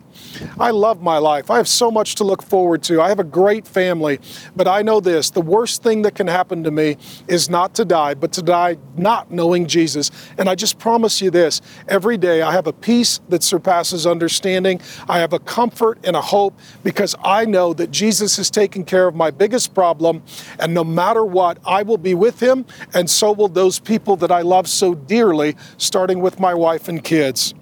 I 0.59 0.71
love 0.71 1.01
my 1.01 1.17
life. 1.17 1.49
I 1.49 1.57
have 1.57 1.67
so 1.67 1.91
much 1.91 2.15
to 2.15 2.23
look 2.23 2.41
forward 2.41 2.83
to. 2.83 3.01
I 3.01 3.09
have 3.09 3.19
a 3.19 3.23
great 3.23 3.67
family, 3.67 4.19
but 4.55 4.67
I 4.67 4.81
know 4.81 4.99
this 4.99 5.29
the 5.29 5.41
worst 5.41 5.83
thing 5.83 6.01
that 6.03 6.15
can 6.15 6.27
happen 6.27 6.63
to 6.63 6.71
me 6.71 6.97
is 7.27 7.49
not 7.49 7.73
to 7.75 7.85
die, 7.85 8.13
but 8.13 8.31
to 8.33 8.41
die 8.41 8.77
not 8.95 9.31
knowing 9.31 9.67
Jesus. 9.67 10.11
And 10.37 10.49
I 10.49 10.55
just 10.55 10.79
promise 10.79 11.21
you 11.21 11.31
this 11.31 11.61
every 11.87 12.17
day 12.17 12.41
I 12.41 12.51
have 12.51 12.67
a 12.67 12.73
peace 12.73 13.19
that 13.29 13.43
surpasses 13.43 14.05
understanding. 14.05 14.81
I 15.07 15.19
have 15.19 15.33
a 15.33 15.39
comfort 15.39 15.99
and 16.03 16.15
a 16.15 16.21
hope 16.21 16.57
because 16.83 17.15
I 17.23 17.45
know 17.45 17.73
that 17.73 17.91
Jesus 17.91 18.39
is 18.39 18.49
taking 18.49 18.85
care 18.85 19.07
of 19.07 19.15
my 19.15 19.31
biggest 19.31 19.73
problem. 19.73 20.23
And 20.59 20.73
no 20.73 20.83
matter 20.83 21.23
what, 21.25 21.57
I 21.65 21.83
will 21.83 21.97
be 21.97 22.13
with 22.13 22.41
him, 22.41 22.65
and 22.93 23.09
so 23.09 23.31
will 23.31 23.47
those 23.47 23.79
people 23.79 24.15
that 24.17 24.31
I 24.31 24.41
love 24.41 24.67
so 24.67 24.95
dearly, 24.95 25.55
starting 25.77 26.19
with 26.19 26.39
my 26.39 26.53
wife 26.53 26.87
and 26.87 27.03
kids. 27.03 27.53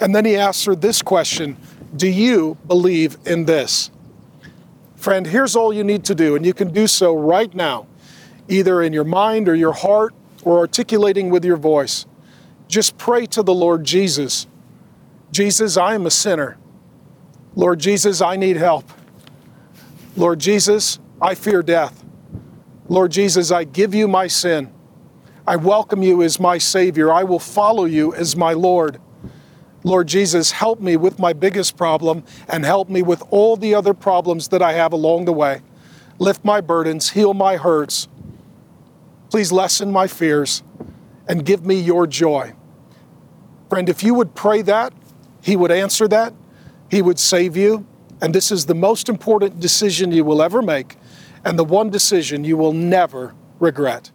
And 0.00 0.14
then 0.14 0.24
he 0.24 0.36
asks 0.36 0.64
her 0.64 0.74
this 0.74 1.02
question 1.02 1.56
do 1.96 2.08
you 2.08 2.56
believe 2.66 3.16
in 3.24 3.44
this? 3.44 3.90
Friend, 4.96 5.26
here's 5.26 5.54
all 5.54 5.72
you 5.72 5.84
need 5.84 6.04
to 6.04 6.14
do, 6.14 6.34
and 6.34 6.46
you 6.46 6.54
can 6.54 6.72
do 6.72 6.86
so 6.86 7.14
right 7.14 7.54
now, 7.54 7.86
either 8.48 8.82
in 8.82 8.92
your 8.92 9.04
mind 9.04 9.48
or 9.48 9.54
your 9.54 9.72
heart 9.72 10.14
or 10.42 10.58
articulating 10.58 11.30
with 11.30 11.44
your 11.44 11.56
voice. 11.56 12.06
Just 12.68 12.96
pray 12.96 13.26
to 13.26 13.42
the 13.42 13.54
Lord 13.54 13.84
Jesus 13.84 14.46
Jesus, 15.34 15.76
I 15.76 15.94
am 15.94 16.06
a 16.06 16.12
sinner. 16.12 16.56
Lord 17.56 17.80
Jesus, 17.80 18.20
I 18.20 18.36
need 18.36 18.56
help. 18.56 18.84
Lord 20.16 20.38
Jesus, 20.38 21.00
I 21.20 21.34
fear 21.34 21.60
death. 21.60 22.04
Lord 22.88 23.10
Jesus, 23.10 23.50
I 23.50 23.64
give 23.64 23.96
you 23.96 24.06
my 24.06 24.28
sin. 24.28 24.72
I 25.44 25.56
welcome 25.56 26.04
you 26.04 26.22
as 26.22 26.38
my 26.38 26.58
Savior. 26.58 27.12
I 27.12 27.24
will 27.24 27.40
follow 27.40 27.84
you 27.84 28.14
as 28.14 28.36
my 28.36 28.52
Lord. 28.52 29.00
Lord 29.84 30.08
Jesus, 30.08 30.50
help 30.50 30.80
me 30.80 30.96
with 30.96 31.18
my 31.18 31.34
biggest 31.34 31.76
problem 31.76 32.24
and 32.48 32.64
help 32.64 32.88
me 32.88 33.02
with 33.02 33.22
all 33.30 33.56
the 33.56 33.74
other 33.74 33.92
problems 33.92 34.48
that 34.48 34.62
I 34.62 34.72
have 34.72 34.94
along 34.94 35.26
the 35.26 35.32
way. 35.32 35.60
Lift 36.18 36.42
my 36.42 36.62
burdens, 36.62 37.10
heal 37.10 37.34
my 37.34 37.56
hurts. 37.56 38.08
Please 39.30 39.52
lessen 39.52 39.92
my 39.92 40.06
fears 40.06 40.62
and 41.28 41.44
give 41.44 41.66
me 41.66 41.78
your 41.78 42.06
joy. 42.06 42.54
Friend, 43.68 43.88
if 43.88 44.02
you 44.02 44.14
would 44.14 44.34
pray 44.34 44.62
that, 44.62 44.94
He 45.42 45.54
would 45.54 45.70
answer 45.70 46.08
that, 46.08 46.32
He 46.90 47.02
would 47.02 47.18
save 47.18 47.56
you. 47.56 47.86
And 48.22 48.34
this 48.34 48.50
is 48.50 48.64
the 48.64 48.74
most 48.74 49.10
important 49.10 49.60
decision 49.60 50.12
you 50.12 50.24
will 50.24 50.40
ever 50.40 50.62
make, 50.62 50.96
and 51.44 51.58
the 51.58 51.64
one 51.64 51.90
decision 51.90 52.42
you 52.42 52.56
will 52.56 52.72
never 52.72 53.34
regret. 53.58 54.12